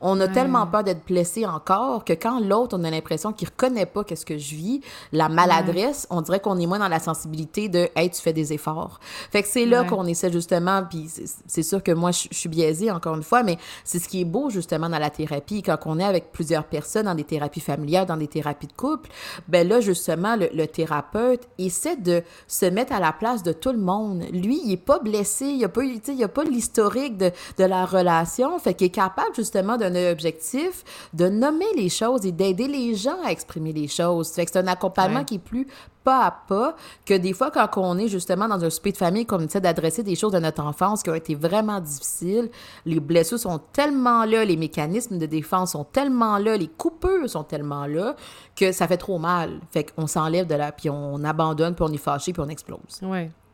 on 0.00 0.20
a 0.20 0.28
tellement 0.28 0.66
peur 0.66 0.84
d'être 0.84 1.04
blessé 1.06 1.46
encore 1.46 2.04
que 2.04 2.12
quand 2.12 2.40
l'autre, 2.40 2.76
on 2.78 2.84
a 2.84 2.90
l'impression 2.90 3.32
qu'il 3.32 3.48
reconnaît 3.48 3.86
pas 3.86 4.04
qu'est-ce 4.04 4.26
que 4.26 4.38
je 4.38 4.54
vis, 4.54 4.80
la 5.12 5.28
maladresse, 5.28 6.06
on 6.10 6.20
dirait 6.20 6.40
qu'on 6.40 6.58
est 6.58 6.66
moins 6.66 6.78
dans 6.78 6.88
la 6.88 7.00
sensibilité 7.00 7.68
de 7.68 7.88
hey, 7.96 8.10
tu 8.10 8.20
fais 8.20 8.32
des 8.32 8.52
efforts. 8.52 9.00
Fait 9.30 9.42
que 9.42 9.48
c'est 9.48 9.66
là 9.66 9.84
qu'on 9.84 10.06
essaie 10.06 10.32
justement, 10.32 10.82
puis 10.88 11.08
c'est 11.46 11.62
sûr 11.62 11.82
que 11.82 11.92
moi, 11.92 12.10
je 12.10 12.28
suis 12.30 12.48
biaisée 12.48 12.90
encore 12.90 13.16
une 13.16 13.22
fois, 13.22 13.42
mais 13.42 13.58
c'est 13.84 13.98
ce 13.98 14.08
qui 14.08 14.20
est 14.20 14.24
beau 14.24 14.50
justement 14.50 14.88
dans 14.88 14.98
la 14.98 15.10
thérapie, 15.10 15.62
quand 15.62 15.78
on 15.86 15.98
est 15.98 16.04
avec 16.04 16.32
plusieurs 16.32 16.64
personnes 16.64 17.06
dans 17.06 17.14
des 17.14 17.24
thérapies 17.24 17.60
familiales, 17.60 18.06
dans 18.06 18.16
des 18.16 18.28
thérapies 18.28 18.66
de 18.66 18.72
couple, 18.72 19.10
ben 19.48 19.66
là, 19.66 19.80
justement, 19.80 20.36
le, 20.36 20.66
thérapeute 20.66 21.48
essaie 21.58 21.96
de 21.96 22.22
se 22.46 22.66
mettre 22.66 22.92
à 22.92 23.00
la 23.00 23.12
place 23.12 23.42
de 23.42 23.52
tout 23.52 23.72
le 23.72 23.78
monde. 23.78 24.24
Lui, 24.32 24.60
il 24.64 24.72
est 24.72 24.76
pas 24.76 24.98
blessé, 24.98 25.46
il 25.46 25.64
a 25.64 25.68
pas, 25.68 25.82
il 25.84 26.24
a 26.24 26.28
pas 26.28 26.44
l'historique 26.44 27.16
de, 27.16 27.30
de 27.56 27.64
la 27.64 27.86
relation, 27.86 28.58
fait 28.58 28.74
qu'il 28.74 28.88
est 28.88 28.90
capable 28.90 29.34
justement 29.34 29.57
d'un 29.62 30.10
objectif, 30.10 30.84
de 31.12 31.28
nommer 31.28 31.72
les 31.76 31.88
choses 31.88 32.24
et 32.26 32.32
d'aider 32.32 32.68
les 32.68 32.94
gens 32.94 33.16
à 33.24 33.30
exprimer 33.30 33.72
les 33.72 33.88
choses. 33.88 34.30
Fait 34.30 34.44
que 34.44 34.50
c'est 34.52 34.58
un 34.58 34.66
accompagnement 34.66 35.24
qui 35.24 35.36
est 35.36 35.40
plus 35.40 35.66
pas 36.04 36.24
à 36.24 36.30
pas 36.30 36.74
que 37.04 37.14
des 37.14 37.32
fois, 37.32 37.50
quand 37.50 37.68
on 37.76 37.98
est 37.98 38.08
justement 38.08 38.48
dans 38.48 38.64
un 38.64 38.70
souper 38.70 38.92
de 38.92 38.96
famille, 38.96 39.26
qu'on 39.26 39.40
essaie 39.40 39.60
d'adresser 39.60 40.02
des 40.02 40.14
choses 40.14 40.32
de 40.32 40.38
notre 40.38 40.62
enfance 40.62 41.02
qui 41.02 41.10
ont 41.10 41.14
été 41.14 41.34
vraiment 41.34 41.80
difficiles, 41.80 42.50
les 42.86 43.00
blessures 43.00 43.38
sont 43.38 43.60
tellement 43.72 44.24
là, 44.24 44.44
les 44.44 44.56
mécanismes 44.56 45.18
de 45.18 45.26
défense 45.26 45.72
sont 45.72 45.84
tellement 45.84 46.38
là, 46.38 46.56
les 46.56 46.68
coupures 46.68 47.28
sont 47.28 47.44
tellement 47.44 47.86
là, 47.86 48.16
que 48.56 48.72
ça 48.72 48.88
fait 48.88 48.96
trop 48.96 49.18
mal. 49.18 49.60
Fait 49.70 49.84
qu'on 49.84 50.06
s'enlève 50.06 50.46
de 50.46 50.54
là, 50.54 50.72
puis 50.72 50.88
on 50.88 51.22
abandonne, 51.24 51.74
puis 51.74 51.84
on 51.86 51.92
est 51.92 51.98
fâché, 51.98 52.32
puis 52.32 52.42
on 52.44 52.48
explose. 52.48 53.00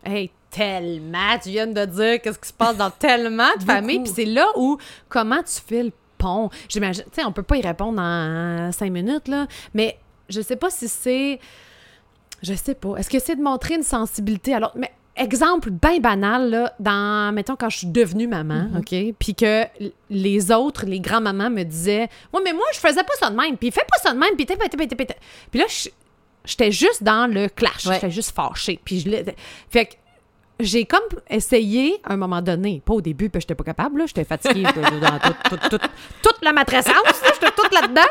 Hey, 0.05 0.31
tellement, 0.51 1.39
tu 1.43 1.51
viens 1.51 1.67
de 1.67 1.85
dire 1.85 2.21
qu'est-ce 2.23 2.39
qui 2.39 2.49
se 2.49 2.53
passe 2.53 2.77
dans 2.77 2.91
tellement 2.91 3.51
de 3.59 3.63
familles, 3.67 4.01
puis 4.01 4.13
c'est 4.15 4.25
là 4.25 4.47
où, 4.57 4.79
comment 5.09 5.43
tu 5.43 5.61
fais 5.67 5.83
le 5.83 5.93
pont? 6.19 6.51
J'imagine, 6.69 7.05
tu 7.05 7.21
sais, 7.21 7.25
on 7.25 7.33
peut 7.33 7.43
pas 7.43 7.57
y 7.57 7.63
répondre 7.63 8.01
en 8.01 8.71
cinq 8.73 8.91
minutes, 8.93 9.29
là, 9.29 9.47
mais 9.75 9.99
je 10.29 10.41
sais 10.41 10.57
pas 10.57 10.71
si 10.71 10.89
c'est, 10.89 11.41
je 12.43 12.55
sais 12.55 12.75
pas, 12.75 12.97
est-ce 12.97 13.11
que 13.11 13.19
c'est 13.19 13.37
de 13.37 13.43
montrer 13.43 13.75
une 13.75 13.83
sensibilité 13.83 14.55
alors, 14.55 14.73
mais 14.77 14.93
exemple 15.17 15.71
bien 15.71 15.99
banal, 15.99 16.51
là, 16.51 16.75
dans, 16.79 17.33
mettons, 17.35 17.57
quand 17.57 17.71
je 17.71 17.79
suis 17.79 17.87
devenue 17.87 18.27
maman, 18.27 18.69
mm-hmm. 18.75 19.11
OK, 19.11 19.15
puis 19.19 19.35
que 19.35 19.65
les 20.11 20.53
autres, 20.53 20.87
les 20.87 21.01
grands-mamans 21.01 21.51
me 21.51 21.63
disaient 21.63 22.09
«Ouais, 22.33 22.41
mais 22.45 22.53
moi, 22.53 22.67
je 22.73 22.79
faisais 22.79 23.03
pas 23.03 23.15
ça 23.19 23.31
de 23.31 23.37
même, 23.37 23.57
puis 23.57 23.71
fais 23.71 23.87
pas 23.89 23.99
ça 24.03 24.13
de 24.13 24.19
même, 24.19 24.37
puis 24.37 24.47
t'es, 24.47 24.57
Puis 24.57 25.61
là, 25.61 25.67
j'étais 26.45 26.73
juste 26.73 27.03
dans 27.03 27.31
le 27.33 27.49
clash. 27.49 27.83
J'étais 27.85 28.11
juste 28.11 28.35
fâchée. 28.35 28.81
Puis 28.85 29.01
je 29.01 29.33
Fait 29.71 29.87
que 29.87 29.95
j'ai 30.61 30.85
comme 30.85 31.03
essayé 31.29 32.01
à 32.05 32.13
un 32.13 32.17
moment 32.17 32.41
donné, 32.41 32.81
pas 32.85 32.95
au 32.95 33.01
début, 33.01 33.29
puis 33.29 33.41
j'étais 33.41 33.55
pas 33.55 33.65
capable, 33.65 34.07
j'étais 34.07 34.25
fatiguée 34.25 34.63
dans 34.63 35.19
toute 36.23 36.43
la 36.43 36.53
matrescence, 36.53 36.95
j'étais 37.35 37.51
toute 37.51 37.73
là-dedans. 37.73 38.03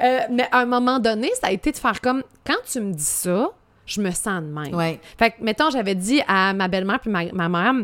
Euh, 0.00 0.20
mais 0.30 0.48
à 0.50 0.60
un 0.60 0.66
moment 0.66 0.98
donné, 0.98 1.30
ça 1.40 1.48
a 1.48 1.52
été 1.52 1.70
de 1.70 1.76
faire 1.76 2.00
comme, 2.00 2.22
quand 2.44 2.58
tu 2.70 2.80
me 2.80 2.92
dis 2.92 3.04
ça, 3.04 3.50
je 3.86 4.00
me 4.00 4.10
sens 4.10 4.42
de 4.42 4.48
même. 4.48 4.98
Fait 5.18 5.30
que, 5.30 5.42
mettons, 5.42 5.70
j'avais 5.70 5.94
dit 5.94 6.20
à 6.26 6.52
ma 6.52 6.68
belle-mère 6.68 7.00
puis 7.00 7.10
ma, 7.10 7.24
ma 7.32 7.48
mère, 7.48 7.74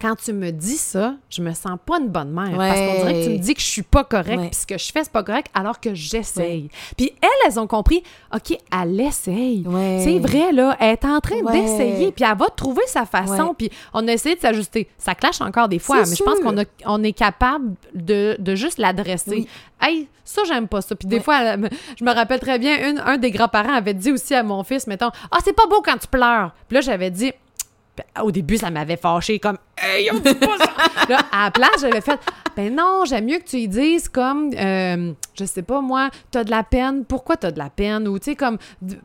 quand 0.00 0.16
tu 0.16 0.32
me 0.32 0.50
dis 0.50 0.76
ça, 0.76 1.14
je 1.30 1.40
me 1.40 1.52
sens 1.52 1.78
pas 1.86 1.98
une 2.00 2.08
bonne 2.08 2.30
mère. 2.30 2.56
Parce 2.56 2.78
qu'on 2.80 3.06
dirait 3.06 3.14
que 3.14 3.24
tu 3.24 3.30
me 3.30 3.38
dis 3.38 3.54
que 3.54 3.60
je 3.60 3.66
suis 3.66 3.82
pas 3.82 4.04
correcte, 4.04 4.40
puis 4.50 4.54
ce 4.60 4.66
que 4.66 4.76
je 4.76 4.90
fais, 4.92 5.04
c'est 5.04 5.12
pas 5.12 5.22
correct, 5.22 5.46
alors 5.54 5.80
que 5.80 5.94
j'essaye. 5.94 6.68
Puis 6.96 7.12
elles, 7.22 7.28
elles 7.46 7.60
ont 7.60 7.66
compris, 7.66 8.02
OK, 8.34 8.58
elle 8.72 9.00
essaye. 9.00 9.64
C'est 10.02 10.18
vrai, 10.18 10.52
là, 10.52 10.76
elle 10.80 10.90
est 10.90 11.04
en 11.04 11.20
train 11.20 11.40
d'essayer, 11.52 12.12
puis 12.12 12.24
elle 12.24 12.36
va 12.36 12.46
trouver 12.50 12.82
sa 12.86 13.06
façon, 13.06 13.54
puis 13.56 13.70
on 13.92 14.06
a 14.08 14.12
essayé 14.12 14.34
de 14.34 14.40
s'ajuster. 14.40 14.88
Ça 14.98 15.14
clash 15.14 15.40
encore 15.40 15.68
des 15.68 15.78
fois, 15.78 15.98
mais 16.00 16.16
je 16.16 16.22
pense 16.24 16.40
qu'on 16.40 16.64
on 16.86 17.02
est 17.02 17.12
capable 17.12 17.74
de, 17.94 18.36
de 18.38 18.54
juste 18.54 18.78
l'adresser. 18.78 19.46
Hey, 19.80 20.08
ça, 20.24 20.42
j'aime 20.46 20.66
pas 20.68 20.80
ça. 20.80 20.96
Puis 20.96 21.06
des 21.06 21.20
fois, 21.20 21.56
je 21.98 22.04
me 22.04 22.12
rappelle 22.12 22.40
très 22.40 22.58
bien, 22.58 22.90
une, 22.90 22.98
un 22.98 23.16
des 23.18 23.30
grands-parents 23.30 23.74
avait 23.74 23.94
dit 23.94 24.10
aussi 24.10 24.34
à 24.34 24.42
mon 24.42 24.64
fils, 24.64 24.86
mettons, 24.86 25.10
Ah, 25.30 25.38
c'est 25.44 25.52
pas 25.52 25.66
beau 25.66 25.82
quand 25.82 25.98
tu 25.98 26.08
pleures. 26.08 26.52
Puis 26.68 26.76
là, 26.76 26.80
j'avais 26.80 27.10
dit, 27.10 27.32
au 28.22 28.30
début, 28.30 28.56
ça 28.56 28.70
m'avait 28.70 28.96
fâché 28.96 29.38
comme 29.38 29.58
Hey, 29.76 30.08
on 30.12 30.18
dit 30.18 30.34
pas 30.34 30.58
ça! 30.58 30.72
là, 31.08 31.20
à 31.32 31.44
la 31.44 31.50
place, 31.50 31.80
j'avais 31.80 32.00
fait 32.00 32.18
Ben 32.56 32.74
non, 32.74 33.04
j'aime 33.06 33.26
mieux 33.26 33.38
que 33.38 33.44
tu 33.44 33.56
y 33.56 33.68
dises 33.68 34.08
comme 34.08 34.50
euh, 34.54 35.12
je 35.38 35.44
sais 35.44 35.62
pas 35.62 35.80
moi, 35.80 36.10
t'as 36.30 36.44
de 36.44 36.50
la 36.50 36.62
peine, 36.62 37.04
pourquoi 37.04 37.36
t'as 37.36 37.50
de 37.50 37.58
la 37.58 37.70
peine? 37.70 38.08
Ou 38.08 38.18
tu 38.18 38.30
sais, 38.30 38.36
comme 38.36 38.58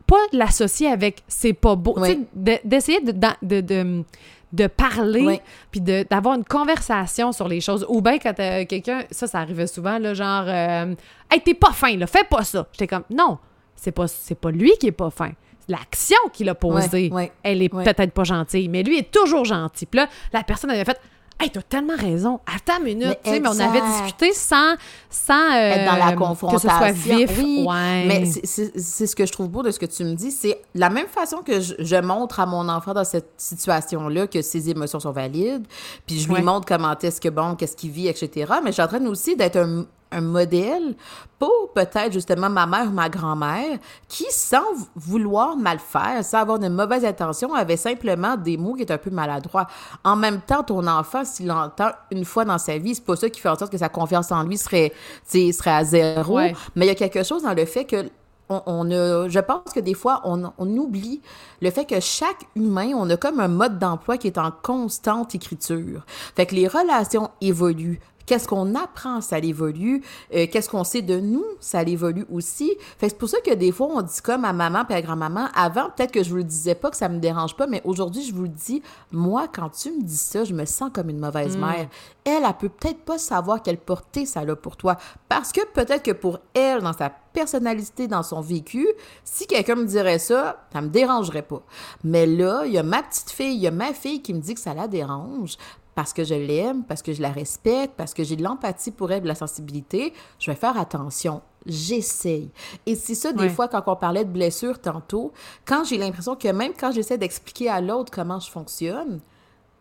pas 0.06 0.20
l'associer 0.32 0.88
avec 0.88 1.22
c'est 1.28 1.52
pas 1.52 1.76
beau. 1.76 1.94
Tu 2.04 2.12
sais, 2.12 2.60
d'essayer 2.64 3.00
de, 3.00 3.12
de, 3.42 4.04
de, 4.52 4.66
parler, 4.66 5.40
puis 5.70 5.80
d'avoir 5.80 6.36
une 6.36 6.44
conversation 6.44 7.32
sur 7.32 7.48
les 7.48 7.60
choses. 7.60 7.86
Ou 7.88 8.00
bien 8.00 8.18
quand 8.18 8.34
quelqu'un, 8.34 9.04
ça, 9.10 9.26
ça 9.26 9.38
arrivait 9.38 9.66
souvent, 9.66 9.98
là, 9.98 10.14
genre 10.14 10.44
euh, 10.46 10.94
Hey, 11.30 11.40
t'es 11.40 11.54
pas 11.54 11.72
fin, 11.72 11.96
là, 11.96 12.06
fais 12.06 12.24
pas 12.24 12.44
ça. 12.44 12.66
J'étais 12.72 12.86
comme 12.86 13.04
Non, 13.10 13.38
c'est 13.76 13.92
pas, 13.92 14.06
pas 14.40 14.50
lui 14.50 14.72
qui 14.78 14.88
est 14.88 14.92
pas 14.92 15.10
fin 15.10 15.32
l'action 15.70 16.18
qu'il 16.32 16.48
a 16.48 16.54
posée, 16.54 17.10
elle 17.42 17.62
est 17.62 17.68
peut-être 17.68 18.12
pas 18.12 18.24
gentille, 18.24 18.68
mais 18.68 18.82
lui 18.82 18.98
est 18.98 19.10
toujours 19.10 19.44
gentil. 19.44 19.86
Puis 19.86 20.00
là, 20.00 20.08
la 20.32 20.42
personne 20.42 20.70
avait 20.70 20.84
fait 20.84 21.00
Hey, 21.42 21.48
t'as 21.48 21.62
tellement 21.62 21.96
raison. 21.96 22.38
Attends 22.54 22.80
une 22.80 22.98
minute, 22.98 23.18
mais, 23.24 23.40
mais 23.40 23.48
on 23.48 23.58
avait 23.58 23.80
discuté 23.80 24.34
sans, 24.34 24.74
sans 25.08 25.52
être 25.54 25.90
dans 25.90 25.96
la 25.96 26.12
confrontation. 26.14 26.68
Euh, 26.68 26.90
que 26.90 26.94
ce 26.94 27.02
soit 27.02 27.16
vif. 27.16 27.38
Oui, 27.38 27.64
mais 27.66 28.26
c'est 28.26 29.06
ce 29.06 29.16
que 29.16 29.24
je 29.24 29.32
trouve 29.32 29.48
beau 29.48 29.62
de 29.62 29.70
ce 29.70 29.78
que 29.78 29.86
tu 29.86 30.04
me 30.04 30.12
dis. 30.12 30.32
C'est 30.32 30.60
la 30.74 30.90
même 30.90 31.06
façon 31.06 31.38
que 31.38 31.60
je, 31.60 32.00
montre 32.02 32.40
à 32.40 32.46
mon 32.46 32.68
enfant 32.68 32.92
dans 32.92 33.04
cette 33.04 33.30
situation-là 33.38 34.26
que 34.26 34.42
ses 34.42 34.68
émotions 34.68 35.00
sont 35.00 35.12
valides, 35.12 35.66
puis 36.06 36.20
je 36.20 36.30
lui 36.30 36.42
montre 36.42 36.66
comment 36.66 36.94
est-ce 36.98 37.22
que 37.22 37.30
bon, 37.30 37.54
qu'est-ce 37.54 37.76
qu'il 37.76 37.90
vit, 37.90 38.08
etc. 38.08 38.52
Mais 38.62 38.68
je 38.68 38.74
suis 38.74 38.82
en 38.82 38.88
train 38.88 39.04
aussi 39.06 39.34
d'être 39.34 39.56
un, 39.56 39.86
un 40.12 40.20
modèle 40.20 40.94
pour 41.38 41.72
peut-être 41.74 42.12
justement 42.12 42.50
ma 42.50 42.66
mère 42.66 42.86
ou 42.88 42.92
ma 42.92 43.08
grand-mère 43.08 43.78
qui, 44.08 44.26
sans 44.30 44.64
vouloir 44.94 45.56
mal 45.56 45.78
faire, 45.78 46.24
sans 46.24 46.38
avoir 46.38 46.58
de 46.58 46.68
mauvaises 46.68 47.04
intentions, 47.04 47.54
avait 47.54 47.76
simplement 47.76 48.36
des 48.36 48.56
mots 48.56 48.74
qui 48.74 48.82
étaient 48.82 48.94
un 48.94 48.98
peu 48.98 49.10
maladroits. 49.10 49.66
En 50.04 50.16
même 50.16 50.40
temps, 50.40 50.62
ton 50.62 50.86
enfant, 50.86 51.24
s'il 51.24 51.46
l'entend 51.46 51.90
une 52.10 52.24
fois 52.24 52.44
dans 52.44 52.58
sa 52.58 52.76
vie, 52.78 52.94
c'est 52.94 53.04
pas 53.04 53.16
ça 53.16 53.30
qui 53.30 53.40
fait 53.40 53.48
en 53.48 53.56
sorte 53.56 53.72
que 53.72 53.78
sa 53.78 53.88
confiance 53.88 54.30
en 54.32 54.42
lui 54.42 54.58
serait, 54.58 54.92
serait 55.26 55.70
à 55.70 55.84
zéro. 55.84 56.38
Mais 56.38 56.84
il 56.84 56.86
y 56.86 56.90
a 56.90 56.94
quelque 56.94 57.22
chose 57.22 57.42
dans 57.42 57.54
le 57.54 57.64
fait 57.64 57.84
que 57.84 58.10
on, 58.50 59.28
je 59.28 59.38
pense 59.38 59.72
que 59.72 59.80
des 59.80 59.94
fois, 59.94 60.22
on, 60.24 60.52
on, 60.58 60.76
oublie 60.76 61.20
le 61.62 61.70
fait 61.70 61.84
que 61.84 62.00
chaque 62.00 62.46
humain, 62.56 62.92
on 62.96 63.08
a 63.10 63.16
comme 63.16 63.40
un 63.40 63.48
mode 63.48 63.78
d'emploi 63.78 64.18
qui 64.18 64.26
est 64.26 64.38
en 64.38 64.50
constante 64.50 65.34
écriture. 65.34 66.04
Fait 66.34 66.46
que 66.46 66.54
les 66.54 66.66
relations 66.66 67.30
évoluent, 67.40 68.00
Qu'est-ce 68.26 68.46
qu'on 68.46 68.74
apprend, 68.74 69.20
ça 69.20 69.38
évolue. 69.38 70.02
Euh, 70.34 70.46
qu'est-ce 70.50 70.68
qu'on 70.68 70.84
sait 70.84 71.02
de 71.02 71.18
nous, 71.18 71.44
ça 71.60 71.82
évolue 71.82 72.26
aussi. 72.30 72.72
Fait 72.98 73.08
c'est 73.08 73.18
pour 73.18 73.28
ça 73.28 73.38
que 73.40 73.54
des 73.54 73.72
fois, 73.72 73.88
on 73.90 74.02
dit 74.02 74.20
comme 74.22 74.44
à 74.44 74.52
maman 74.52 74.84
et 74.88 74.94
à 74.94 75.02
grand-maman, 75.02 75.48
avant, 75.54 75.90
peut-être 75.90 76.12
que 76.12 76.22
je 76.22 76.30
vous 76.30 76.36
le 76.36 76.44
disais 76.44 76.74
pas, 76.74 76.90
que 76.90 76.96
ça 76.96 77.08
me 77.08 77.18
dérange 77.18 77.56
pas, 77.56 77.66
mais 77.66 77.80
aujourd'hui, 77.84 78.22
je 78.22 78.34
vous 78.34 78.42
le 78.42 78.48
dis, 78.48 78.82
moi, 79.10 79.48
quand 79.52 79.70
tu 79.70 79.90
me 79.90 80.02
dis 80.02 80.16
ça, 80.16 80.44
je 80.44 80.54
me 80.54 80.64
sens 80.64 80.90
comme 80.92 81.10
une 81.10 81.18
mauvaise 81.18 81.56
mm. 81.56 81.60
mère. 81.60 81.88
Elle, 82.24 82.44
elle 82.46 82.54
peut 82.58 82.68
peut-être 82.68 83.00
pas 83.00 83.18
savoir 83.18 83.62
quelle 83.62 83.78
portée 83.78 84.26
ça 84.26 84.40
a 84.40 84.56
pour 84.56 84.76
toi. 84.76 84.96
Parce 85.28 85.52
que 85.52 85.60
peut-être 85.72 86.02
que 86.02 86.12
pour 86.12 86.38
elle, 86.54 86.82
dans 86.82 86.92
sa 86.92 87.10
personnalité, 87.32 88.08
dans 88.08 88.22
son 88.22 88.40
vécu, 88.40 88.86
si 89.24 89.46
quelqu'un 89.46 89.76
me 89.76 89.84
dirait 89.84 90.18
ça, 90.18 90.66
ça 90.72 90.80
me 90.80 90.88
dérangerait 90.88 91.42
pas. 91.42 91.62
Mais 92.04 92.26
là, 92.26 92.62
il 92.66 92.72
y 92.72 92.78
a 92.78 92.82
ma 92.82 93.02
petite 93.02 93.30
fille, 93.30 93.54
il 93.54 93.60
y 93.60 93.66
a 93.66 93.70
ma 93.70 93.92
fille 93.92 94.22
qui 94.22 94.34
me 94.34 94.40
dit 94.40 94.54
que 94.54 94.60
ça 94.60 94.74
la 94.74 94.88
dérange 94.88 95.56
parce 96.00 96.14
que 96.14 96.24
je 96.24 96.34
l'aime, 96.34 96.82
parce 96.84 97.02
que 97.02 97.12
je 97.12 97.20
la 97.20 97.28
respecte, 97.28 97.92
parce 97.94 98.14
que 98.14 98.24
j'ai 98.24 98.34
de 98.34 98.42
l'empathie 98.42 98.90
pour 98.90 99.12
elle, 99.12 99.20
de 99.22 99.28
la 99.28 99.34
sensibilité, 99.34 100.14
je 100.38 100.50
vais 100.50 100.56
faire 100.56 100.78
attention. 100.78 101.42
J'essaye. 101.66 102.48
Et 102.86 102.94
c'est 102.94 103.14
ça, 103.14 103.34
des 103.34 103.50
fois, 103.50 103.68
quand 103.68 103.82
on 103.86 103.96
parlait 103.96 104.24
de 104.24 104.30
blessures 104.30 104.80
tantôt, 104.80 105.30
quand 105.66 105.84
j'ai 105.84 105.98
l'impression 105.98 106.36
que 106.36 106.48
même 106.48 106.72
quand 106.72 106.90
j'essaie 106.90 107.18
d'expliquer 107.18 107.68
à 107.68 107.82
l'autre 107.82 108.10
comment 108.10 108.40
je 108.40 108.50
fonctionne, 108.50 109.20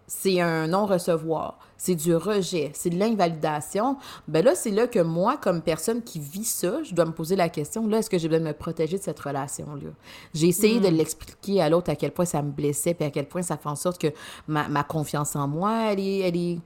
c'est 0.08 0.42
un 0.42 0.68
non-recevoir, 0.68 1.58
c'est 1.80 1.96
du 1.96 2.14
rejet, 2.14 2.72
c'est 2.76 2.90
de 2.90 3.00
l'invalidation, 3.00 3.98
ben 4.28 4.44
là, 4.44 4.54
c'est 4.54 4.70
là 4.70 4.86
que 4.86 5.00
moi, 5.00 5.38
comme 5.38 5.62
personne 5.62 6.04
qui 6.04 6.20
vit 6.20 6.44
ça, 6.44 6.84
je 6.84 6.94
dois 6.94 7.06
me 7.06 7.14
poser 7.14 7.38
la 7.38 7.48
question, 7.48 7.88
là, 7.88 8.00
est-ce 8.00 8.10
que 8.10 8.18
j'ai 8.18 8.28
besoin 8.28 8.44
de 8.44 8.50
me 8.50 8.54
protéger 8.54 8.98
de 8.98 9.04
cette 9.04 9.20
relation-là? 9.20 9.90
J'ai 10.34 10.50
essayé 10.50 10.82
de 10.82 10.90
mm. 10.90 10.96
l'expliquer 10.96 11.62
à 11.62 11.70
l'autre 11.70 11.90
à 11.90 11.96
quel 11.96 12.12
point 12.12 12.26
ça 12.26 12.42
me 12.42 12.52
blessait, 12.52 12.94
puis 12.94 13.06
à 13.06 13.12
quel 13.12 13.28
point 13.28 13.42
ça 13.42 13.56
fait 13.56 13.70
en 13.70 13.78
sorte 13.78 14.00
que 14.00 14.10
ma, 14.48 14.84
confiance 14.84 15.36
en 15.36 15.48
moi, 15.48 15.92
elle 15.92 16.00
est... 16.02 16.20
Elle 16.20 16.38
est 16.38 16.60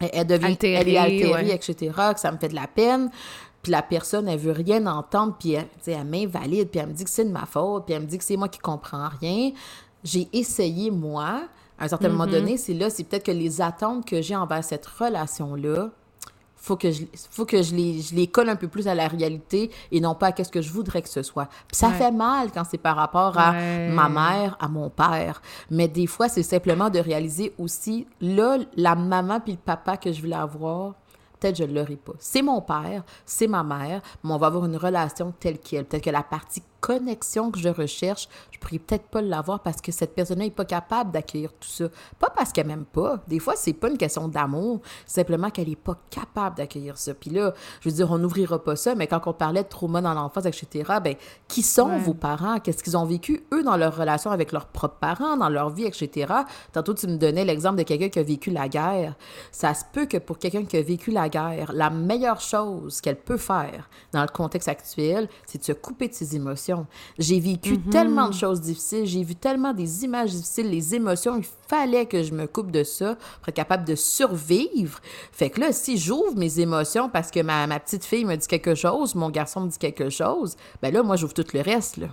elle 0.00 0.26
devient 0.26 0.46
altérée, 0.46 0.80
elle 0.80 0.88
est 0.88 0.96
altérée, 0.96 1.50
etc., 1.52 1.92
que 2.12 2.20
ça 2.20 2.32
me 2.32 2.36
fait 2.36 2.48
de 2.48 2.56
la 2.56 2.66
peine. 2.66 3.10
Puis 3.62 3.70
la 3.70 3.80
personne, 3.80 4.26
elle 4.26 4.40
veut 4.40 4.52
rien 4.52 4.84
entendre, 4.86 5.36
puis 5.38 5.52
elle, 5.52 5.68
elle 5.86 6.04
m'invalide, 6.04 6.68
puis 6.68 6.80
elle 6.80 6.88
me 6.88 6.92
dit 6.92 7.04
que 7.04 7.10
c'est 7.10 7.24
de 7.24 7.30
ma 7.30 7.46
faute, 7.46 7.86
puis 7.86 7.94
elle 7.94 8.02
me 8.02 8.06
dit 8.06 8.18
que 8.18 8.24
c'est 8.24 8.36
moi 8.36 8.48
qui 8.48 8.58
comprends 8.58 9.08
rien. 9.20 9.52
J'ai 10.02 10.28
essayé, 10.32 10.90
moi, 10.90 11.42
À 11.78 11.84
un 11.84 11.88
certain 11.88 12.08
moment 12.08 12.24
Mhm. 12.26 12.30
donné, 12.30 12.56
c'est 12.56 12.74
là, 12.74 12.88
c'est 12.90 13.04
peut-être 13.04 13.24
que 13.26 13.32
les 13.32 13.60
attentes 13.60 14.04
que 14.06 14.22
j'ai 14.22 14.36
envers 14.36 14.62
cette 14.62 14.86
relation-là, 14.86 15.90
faut 16.56 16.76
que 16.76 16.90
je, 16.90 17.02
faut 17.30 17.44
que 17.44 17.62
je 17.62 17.74
les, 17.74 18.00
je 18.00 18.14
les 18.14 18.26
colle 18.26 18.48
un 18.48 18.56
peu 18.56 18.68
plus 18.68 18.88
à 18.88 18.94
la 18.94 19.06
réalité 19.06 19.70
et 19.92 20.00
non 20.00 20.14
pas 20.14 20.28
à 20.28 20.32
qu'est-ce 20.32 20.50
que 20.50 20.62
je 20.62 20.72
voudrais 20.72 21.02
que 21.02 21.10
ce 21.10 21.22
soit. 21.22 21.46
Puis 21.68 21.76
ça 21.76 21.88
Ouais. 21.88 21.94
fait 21.94 22.10
mal 22.10 22.52
quand 22.52 22.64
c'est 22.64 22.78
par 22.78 22.96
rapport 22.96 23.36
à 23.38 23.52
Ouais. 23.52 23.88
ma 23.90 24.08
mère, 24.08 24.56
à 24.60 24.68
mon 24.68 24.88
père. 24.88 25.42
Mais 25.70 25.88
des 25.88 26.06
fois, 26.06 26.28
c'est 26.30 26.42
simplement 26.42 26.88
de 26.88 26.98
réaliser 27.00 27.52
aussi, 27.58 28.06
là, 28.22 28.56
la 28.76 28.94
maman 28.94 29.40
puis 29.40 29.52
le 29.52 29.58
papa 29.58 29.98
que 29.98 30.10
je 30.10 30.22
voulais 30.22 30.36
avoir, 30.36 30.94
peut-être 31.38 31.56
je 31.58 31.64
ne 31.64 31.74
l'aurai 31.74 31.96
pas. 31.96 32.14
C'est 32.18 32.40
mon 32.40 32.62
père, 32.62 33.02
c'est 33.26 33.46
ma 33.48 33.62
mère, 33.62 34.00
mais 34.22 34.32
on 34.32 34.38
va 34.38 34.46
avoir 34.46 34.64
une 34.64 34.76
relation 34.78 35.34
telle 35.38 35.58
qu'elle. 35.58 35.84
Peut-être 35.84 36.04
que 36.04 36.10
la 36.10 36.22
partie 36.22 36.62
connexion 36.84 37.50
que 37.50 37.58
je 37.58 37.70
recherche, 37.70 38.28
je 38.50 38.58
pourrais 38.58 38.78
peut-être 38.78 39.06
pas 39.06 39.22
l'avoir 39.22 39.60
parce 39.60 39.80
que 39.80 39.90
cette 39.90 40.14
personne-là 40.14 40.44
n'est 40.44 40.50
pas 40.50 40.66
capable 40.66 41.12
d'accueillir 41.12 41.50
tout 41.54 41.66
ça. 41.66 41.86
Pas 42.18 42.28
parce 42.28 42.52
qu'elle 42.52 42.66
m'aime 42.66 42.84
pas. 42.84 43.20
Des 43.26 43.38
fois, 43.38 43.54
c'est 43.56 43.72
pas 43.72 43.88
une 43.88 43.96
question 43.96 44.28
d'amour, 44.28 44.82
simplement 45.06 45.48
qu'elle 45.48 45.70
est 45.70 45.76
pas 45.76 45.96
capable 46.10 46.58
d'accueillir 46.58 46.98
ça. 46.98 47.14
Puis 47.14 47.30
là, 47.30 47.54
je 47.80 47.88
veux 47.88 47.94
dire, 47.94 48.10
on 48.10 48.18
n'ouvrira 48.18 48.62
pas 48.62 48.76
ça, 48.76 48.94
mais 48.94 49.06
quand 49.06 49.22
on 49.24 49.32
parlait 49.32 49.62
de 49.62 49.68
trauma 49.68 50.02
dans 50.02 50.12
l'enfance, 50.12 50.44
etc., 50.44 50.92
ben, 51.02 51.14
qui 51.48 51.62
sont 51.62 51.88
Ouais. 51.88 51.98
vos 52.00 52.12
parents? 52.12 52.58
Qu'est-ce 52.60 52.82
qu'ils 52.82 52.98
ont 52.98 53.06
vécu, 53.06 53.42
eux, 53.54 53.62
dans 53.62 53.78
leur 53.78 53.96
relation 53.96 54.30
avec 54.30 54.52
leurs 54.52 54.66
propres 54.66 54.98
parents, 55.00 55.38
dans 55.38 55.48
leur 55.48 55.70
vie, 55.70 55.84
etc.? 55.86 56.32
Tantôt, 56.74 56.92
tu 56.92 57.06
me 57.06 57.16
donnais 57.16 57.46
l'exemple 57.46 57.76
de 57.78 57.82
quelqu'un 57.84 58.10
qui 58.10 58.18
a 58.18 58.22
vécu 58.22 58.50
la 58.50 58.68
guerre. 58.68 59.14
Ça 59.52 59.72
se 59.72 59.84
peut 59.90 60.04
que 60.04 60.18
pour 60.18 60.36
quelqu'un 60.38 60.66
qui 60.66 60.76
a 60.76 60.82
vécu 60.82 61.10
la 61.12 61.30
guerre, 61.30 61.72
la 61.72 61.88
meilleure 61.88 62.42
chose 62.42 63.00
qu'elle 63.00 63.16
peut 63.16 63.38
faire 63.38 63.88
dans 64.12 64.20
le 64.20 64.28
contexte 64.28 64.68
actuel, 64.68 65.30
c'est 65.46 65.58
de 65.58 65.64
se 65.64 65.72
couper 65.72 66.08
de 66.08 66.14
ses 66.14 66.36
émotions. 66.36 66.73
J'ai 67.18 67.40
vécu 67.40 67.78
tellement 67.78 68.28
de 68.28 68.34
choses 68.34 68.60
difficiles, 68.60 69.06
j'ai 69.06 69.22
vu 69.22 69.34
tellement 69.34 69.72
des 69.72 70.04
images 70.04 70.30
difficiles, 70.30 70.68
les 70.70 70.94
émotions, 70.94 71.36
il 71.36 71.44
fallait 71.68 72.06
que 72.06 72.22
je 72.22 72.32
me 72.32 72.46
coupe 72.46 72.70
de 72.70 72.84
ça 72.84 73.16
pour 73.40 73.48
être 73.48 73.54
capable 73.54 73.84
de 73.84 73.94
survivre. 73.94 75.00
Fait 75.32 75.50
que 75.50 75.60
là, 75.60 75.72
si 75.72 75.98
j'ouvre 75.98 76.36
mes 76.36 76.60
émotions 76.60 77.08
parce 77.08 77.30
que 77.30 77.40
ma, 77.40 77.66
ma 77.66 77.80
petite 77.80 78.04
fille 78.04 78.24
me 78.24 78.36
dit 78.36 78.46
quelque 78.46 78.74
chose, 78.74 79.14
mon 79.14 79.30
garçon 79.30 79.62
me 79.62 79.68
dit 79.68 79.78
quelque 79.78 80.10
chose, 80.10 80.56
ben 80.82 80.92
là, 80.92 81.02
moi, 81.02 81.16
j'ouvre 81.16 81.34
tout 81.34 81.44
le 81.52 81.60
reste, 81.60 81.96
là. 81.96 82.08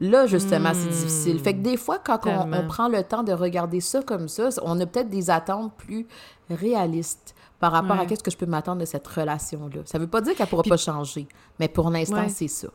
Là, 0.00 0.26
justement, 0.26 0.72
c'est 0.74 0.88
difficile. 0.90 1.38
Fait 1.40 1.54
que 1.54 1.60
des 1.60 1.76
fois, 1.76 1.98
quand 1.98 2.20
on, 2.26 2.66
prend 2.68 2.88
le 2.88 3.02
temps 3.02 3.22
de 3.22 3.32
regarder 3.32 3.80
ça 3.80 4.02
comme 4.02 4.28
ça, 4.28 4.48
on 4.62 4.78
a 4.80 4.86
peut-être 4.86 5.08
des 5.10 5.30
attentes 5.30 5.72
plus 5.76 6.06
réalistes 6.50 7.34
par 7.58 7.72
rapport 7.72 7.98
à 7.98 8.06
qu'est-ce 8.06 8.22
que 8.22 8.30
je 8.30 8.36
peux 8.36 8.46
m'attendre 8.46 8.80
de 8.80 8.84
cette 8.84 9.06
relation-là. 9.06 9.82
Ça 9.84 9.98
veut 9.98 10.06
pas 10.06 10.20
dire 10.20 10.34
qu'elle 10.36 10.46
pourra 10.46 10.62
Puis- 10.62 10.70
pas 10.70 10.76
changer, 10.76 11.26
mais 11.58 11.68
pour 11.68 11.90
l'instant, 11.90 12.22
Ouais. 12.22 12.28
c'est 12.28 12.48
ça. 12.48 12.68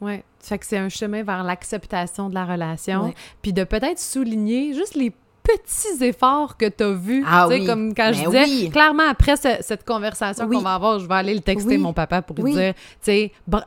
Oui. 0.00 0.22
Fait 0.40 0.58
que 0.58 0.66
c'est 0.66 0.78
un 0.78 0.88
chemin 0.88 1.22
vers 1.22 1.42
l'acceptation 1.42 2.28
de 2.28 2.34
la 2.34 2.44
relation. 2.44 3.06
Ouais. 3.06 3.14
Puis 3.42 3.52
de 3.52 3.64
peut-être 3.64 3.98
souligner 3.98 4.72
juste 4.74 4.94
les 4.94 5.12
petits 5.48 6.04
efforts 6.04 6.56
que 6.56 6.66
tu 6.68 6.84
as 6.84 6.92
vus. 6.92 7.24
Ah 7.26 7.46
Tu 7.48 7.54
sais, 7.54 7.60
oui. 7.60 7.66
comme 7.66 7.94
quand 7.94 8.12
je 8.12 8.20
Ben 8.22 8.30
disais, 8.30 8.44
oui. 8.44 8.70
clairement, 8.70 9.08
après 9.08 9.36
ce- 9.36 9.56
cette 9.62 9.84
conversation 9.84 10.46
Oui. 10.46 10.56
qu'on 10.56 10.62
va 10.62 10.74
avoir, 10.74 10.98
je 10.98 11.06
vais 11.08 11.14
aller 11.14 11.34
le 11.34 11.40
texter 11.40 11.70
Oui. 11.70 11.78
mon 11.78 11.92
papa 11.92 12.22
pour 12.22 12.36
lui 12.44 12.52
dire, 12.52 12.74
tu 12.74 12.80
sais, 13.02 13.32
bra- 13.46 13.66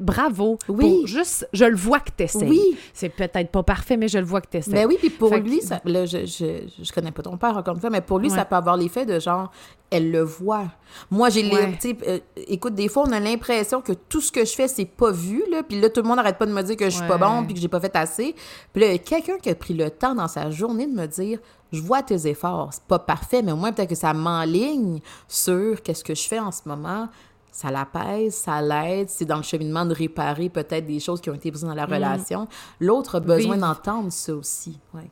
bravo. 0.00 0.58
Oui. 0.68 0.98
Pour 0.98 1.06
juste, 1.06 1.48
je 1.52 1.64
le 1.64 1.76
vois 1.76 2.00
que 2.00 2.10
tu 2.16 2.24
essaies. 2.24 2.46
Oui. 2.48 2.60
C'est 2.92 3.08
peut-être 3.08 3.50
pas 3.50 3.62
parfait, 3.62 3.96
mais 3.96 4.08
je 4.08 4.18
le 4.18 4.24
vois 4.24 4.40
que 4.40 4.48
tu 4.50 4.56
essaies. 4.58 4.72
Ben 4.72 4.86
oui, 4.86 4.96
puis 4.98 5.10
pour 5.10 5.30
Fait 5.30 5.40
que- 5.40 5.48
lui, 5.48 5.60
ça, 5.60 5.80
là, 5.84 6.06
je, 6.06 6.26
je, 6.26 6.62
je 6.82 6.92
connais 6.92 7.12
pas 7.12 7.22
ton 7.22 7.36
père 7.36 7.56
encore 7.56 7.74
une 7.74 7.80
fois, 7.80 7.90
mais 7.90 8.00
pour 8.00 8.18
lui, 8.18 8.30
Ouais. 8.30 8.36
ça 8.36 8.44
peut 8.44 8.56
avoir 8.56 8.76
l'effet 8.76 9.06
de 9.06 9.18
genre, 9.18 9.50
elle 9.92 10.10
le 10.12 10.22
voit. 10.22 10.66
Moi, 11.10 11.30
j'ai 11.30 11.40
Ouais. 11.50 11.76
euh, 12.06 12.18
écoute, 12.46 12.74
des 12.74 12.88
fois, 12.88 13.04
on 13.08 13.12
a 13.12 13.18
l'impression 13.20 13.80
que 13.80 13.92
tout 13.92 14.20
ce 14.20 14.30
que 14.30 14.44
je 14.44 14.52
fais, 14.52 14.68
c'est 14.68 14.84
pas 14.84 15.10
vu, 15.10 15.42
là, 15.50 15.62
puis 15.64 15.80
là, 15.80 15.88
tout 15.90 16.00
le 16.02 16.08
monde 16.08 16.18
arrête 16.20 16.38
pas 16.38 16.46
de 16.46 16.52
me 16.52 16.62
dire 16.62 16.76
que 16.76 16.84
je 16.84 16.96
suis 16.96 17.06
pas 17.06 17.18
bon, 17.18 17.44
puis 17.44 17.54
que 17.54 17.60
j'ai 17.60 17.68
pas 17.68 17.80
fait 17.80 17.94
assez. 17.96 18.34
Puis 18.72 18.82
là, 18.82 18.98
quelqu'un 18.98 19.38
qui 19.38 19.50
a 19.50 19.54
pris 19.54 19.74
le 19.74 19.90
temps 19.90 20.14
dans 20.14 20.28
sa 20.28 20.50
journée 20.50 20.86
de 20.86 20.92
me 20.92 21.06
dire, 21.06 21.19
je 21.72 21.80
vois 21.80 22.02
tes 22.02 22.26
efforts, 22.26 22.70
c'est 22.72 22.84
pas 22.84 22.98
parfait, 22.98 23.42
mais 23.42 23.52
au 23.52 23.56
moins, 23.56 23.72
peut-être 23.72 23.90
que 23.90 23.94
ça 23.94 24.12
m'enligne 24.12 25.00
sur 25.28 25.82
qu'est-ce 25.82 26.04
que 26.04 26.14
je 26.14 26.26
fais 26.26 26.40
en 26.40 26.50
ce 26.50 26.62
moment. 26.66 27.08
Ça 27.52 27.70
l'apaise, 27.70 28.34
ça 28.34 28.62
l'aide, 28.62 29.10
c'est 29.10 29.24
dans 29.24 29.36
le 29.36 29.42
cheminement 29.42 29.84
de 29.84 29.94
réparer 29.94 30.48
peut-être 30.48 30.86
des 30.86 31.00
choses 31.00 31.20
qui 31.20 31.30
ont 31.30 31.34
été 31.34 31.50
brises 31.50 31.64
dans 31.64 31.74
la 31.74 31.84
relation. 31.84 32.46
L'autre 32.78 33.16
a 33.16 33.20
besoin 33.20 33.56
d'entendre 33.56 34.10
ça 34.12 34.34
aussi. 34.34 34.78
Ouais. 34.94 35.10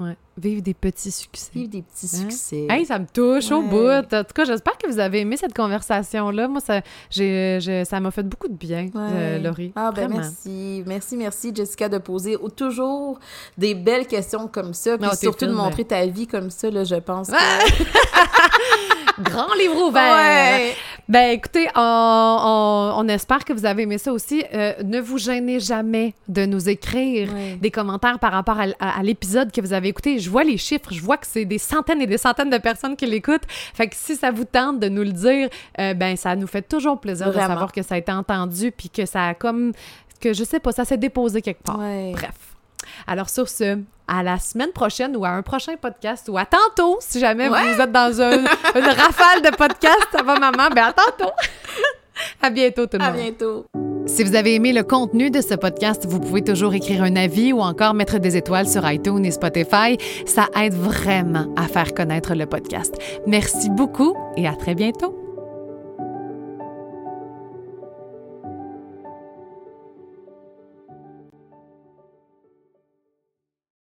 Ouais. 0.00 0.16
Vivre 0.36 0.62
des 0.62 0.74
petits 0.74 1.10
succès. 1.10 1.50
Vivre 1.54 1.70
des 1.70 1.82
petits 1.82 2.06
Hein? 2.14 2.18
succès. 2.30 2.66
Hey, 2.70 2.86
ça 2.86 2.98
me 3.00 3.06
touche 3.06 3.50
au 3.50 3.62
bout. 3.62 3.88
En 3.88 4.02
tout 4.02 4.32
cas, 4.32 4.44
j'espère 4.44 4.78
que 4.78 4.86
vous 4.86 5.00
avez 5.00 5.20
aimé 5.20 5.36
cette 5.36 5.52
conversation-là. 5.54 6.46
Moi, 6.46 6.60
ça 6.60 6.82
j'ai, 7.10 7.58
j'ai- 7.60 7.84
ça 7.84 7.98
m'a 7.98 8.12
fait 8.12 8.22
beaucoup 8.22 8.46
de 8.46 8.54
bien, 8.54 8.86
euh, 8.94 9.36
Ouais. 9.36 9.38
Laurie. 9.40 9.72
Ah 9.74 9.90
ben 9.90 10.02
Vraiment. 10.06 10.20
merci. 10.20 10.84
Merci, 10.86 11.16
merci 11.16 11.52
Jessica 11.52 11.88
de 11.88 11.98
poser 11.98 12.36
toujours 12.56 13.18
des 13.56 13.74
belles 13.74 14.06
questions 14.06 14.46
comme 14.46 14.72
ça. 14.74 14.96
Puis 14.96 15.08
surtout 15.16 15.46
de 15.46 15.52
montrer 15.52 15.84
ta 15.84 16.06
vie 16.06 16.28
comme 16.28 16.50
ça, 16.50 16.70
là, 16.70 16.84
je 16.84 16.94
pense. 16.96 17.28
que- 17.30 17.34
Grand 19.22 19.52
livre 19.54 19.88
ouvert. 19.88 20.74
Ben 21.08 21.30
écoutez, 21.30 21.66
on, 21.74 21.80
on- 21.80 22.92
on 23.00 23.08
espère 23.08 23.44
que 23.44 23.54
vous 23.54 23.64
avez 23.64 23.84
aimé 23.84 23.96
ça 23.96 24.12
aussi. 24.12 24.44
Euh, 24.52 24.74
ne 24.84 25.00
vous 25.00 25.16
gênez 25.16 25.58
jamais 25.58 26.12
de 26.28 26.44
nous 26.44 26.68
écrire 26.68 27.30
des 27.60 27.70
commentaires 27.70 28.18
par 28.18 28.32
rapport 28.32 28.58
à, 28.60 28.66
à- 28.78 28.98
à 28.98 29.02
l'épisode 29.02 29.50
que 29.50 29.60
vous 29.62 29.72
avez 29.72 29.88
écouté. 29.88 30.18
Je 30.18 30.28
vois 30.28 30.44
les 30.44 30.58
chiffres, 30.58 30.92
je 30.92 31.00
vois 31.00 31.16
que 31.16 31.26
c'est 31.26 31.46
des 31.46 31.56
centaines 31.58 32.02
et 32.02 32.06
des 32.06 32.18
centaines 32.18 32.50
de 32.50 32.58
personnes 32.58 32.94
qui 32.94 33.06
l'écoutent. 33.06 33.46
Fait 33.48 33.88
que 33.88 33.96
si 33.96 34.16
ça 34.16 34.30
vous 34.30 34.44
tente 34.44 34.80
de 34.80 34.88
nous 34.90 35.02
le 35.02 35.12
dire, 35.12 35.48
euh, 35.80 35.94
ben 35.94 36.14
ça 36.16 36.36
nous 36.36 36.46
fait 36.46 36.60
toujours 36.62 37.00
plaisir 37.00 37.28
de 37.28 37.32
Vraiment. 37.32 37.48
savoir 37.48 37.72
que 37.72 37.82
ça 37.82 37.94
a 37.94 37.98
été 37.98 38.12
entendu 38.12 38.70
puis 38.70 38.90
que 38.90 39.06
ça 39.06 39.28
a 39.28 39.34
comme 39.34 39.72
que 40.20 40.32
je 40.34 40.44
sais 40.44 40.60
pas, 40.60 40.72
ça 40.72 40.84
s'est 40.84 40.98
déposé 40.98 41.40
quelque 41.40 41.62
part. 41.62 41.78
Bref. 41.78 42.32
Alors 43.06 43.28
sur 43.28 43.48
ce, 43.48 43.78
à 44.06 44.22
la 44.22 44.38
semaine 44.38 44.72
prochaine 44.72 45.16
ou 45.16 45.24
à 45.24 45.30
un 45.30 45.42
prochain 45.42 45.74
podcast 45.80 46.28
ou 46.28 46.38
à 46.38 46.44
tantôt 46.46 46.96
si 47.00 47.20
jamais 47.20 47.48
Ouais. 47.48 47.74
vous 47.74 47.80
êtes 47.80 47.92
dans 47.92 48.20
un- 48.22 48.38
une 48.38 48.84
rafale 48.84 49.42
de 49.42 49.54
podcasts 49.56 50.14
avant 50.18 50.38
maman, 50.38 50.68
ben 50.74 50.84
à 50.84 50.92
tantôt. 50.92 51.32
à 52.42 52.50
bientôt 52.50 52.86
tout 52.86 52.96
le 52.98 53.04
À 53.04 53.10
monde. 53.12 53.20
bientôt. 53.20 53.66
Si 54.06 54.24
vous 54.24 54.34
avez 54.34 54.54
aimé 54.54 54.72
le 54.72 54.82
contenu 54.84 55.30
de 55.30 55.42
ce 55.42 55.54
podcast, 55.54 56.06
vous 56.08 56.18
pouvez 56.18 56.42
toujours 56.42 56.72
écrire 56.72 57.02
un 57.02 57.14
avis 57.16 57.52
ou 57.52 57.60
encore 57.60 57.92
mettre 57.92 58.18
des 58.18 58.38
étoiles 58.38 58.66
sur 58.66 58.90
iTunes 58.90 59.22
et 59.26 59.30
Spotify. 59.30 59.98
Ça 60.24 60.46
aide 60.58 60.72
vraiment 60.74 61.52
à 61.56 61.64
faire 61.68 61.92
connaître 61.92 62.34
le 62.34 62.46
podcast. 62.46 62.94
Merci 63.26 63.68
beaucoup 63.68 64.14
et 64.38 64.48
à 64.48 64.54
très 64.56 64.74
bientôt. 64.74 65.17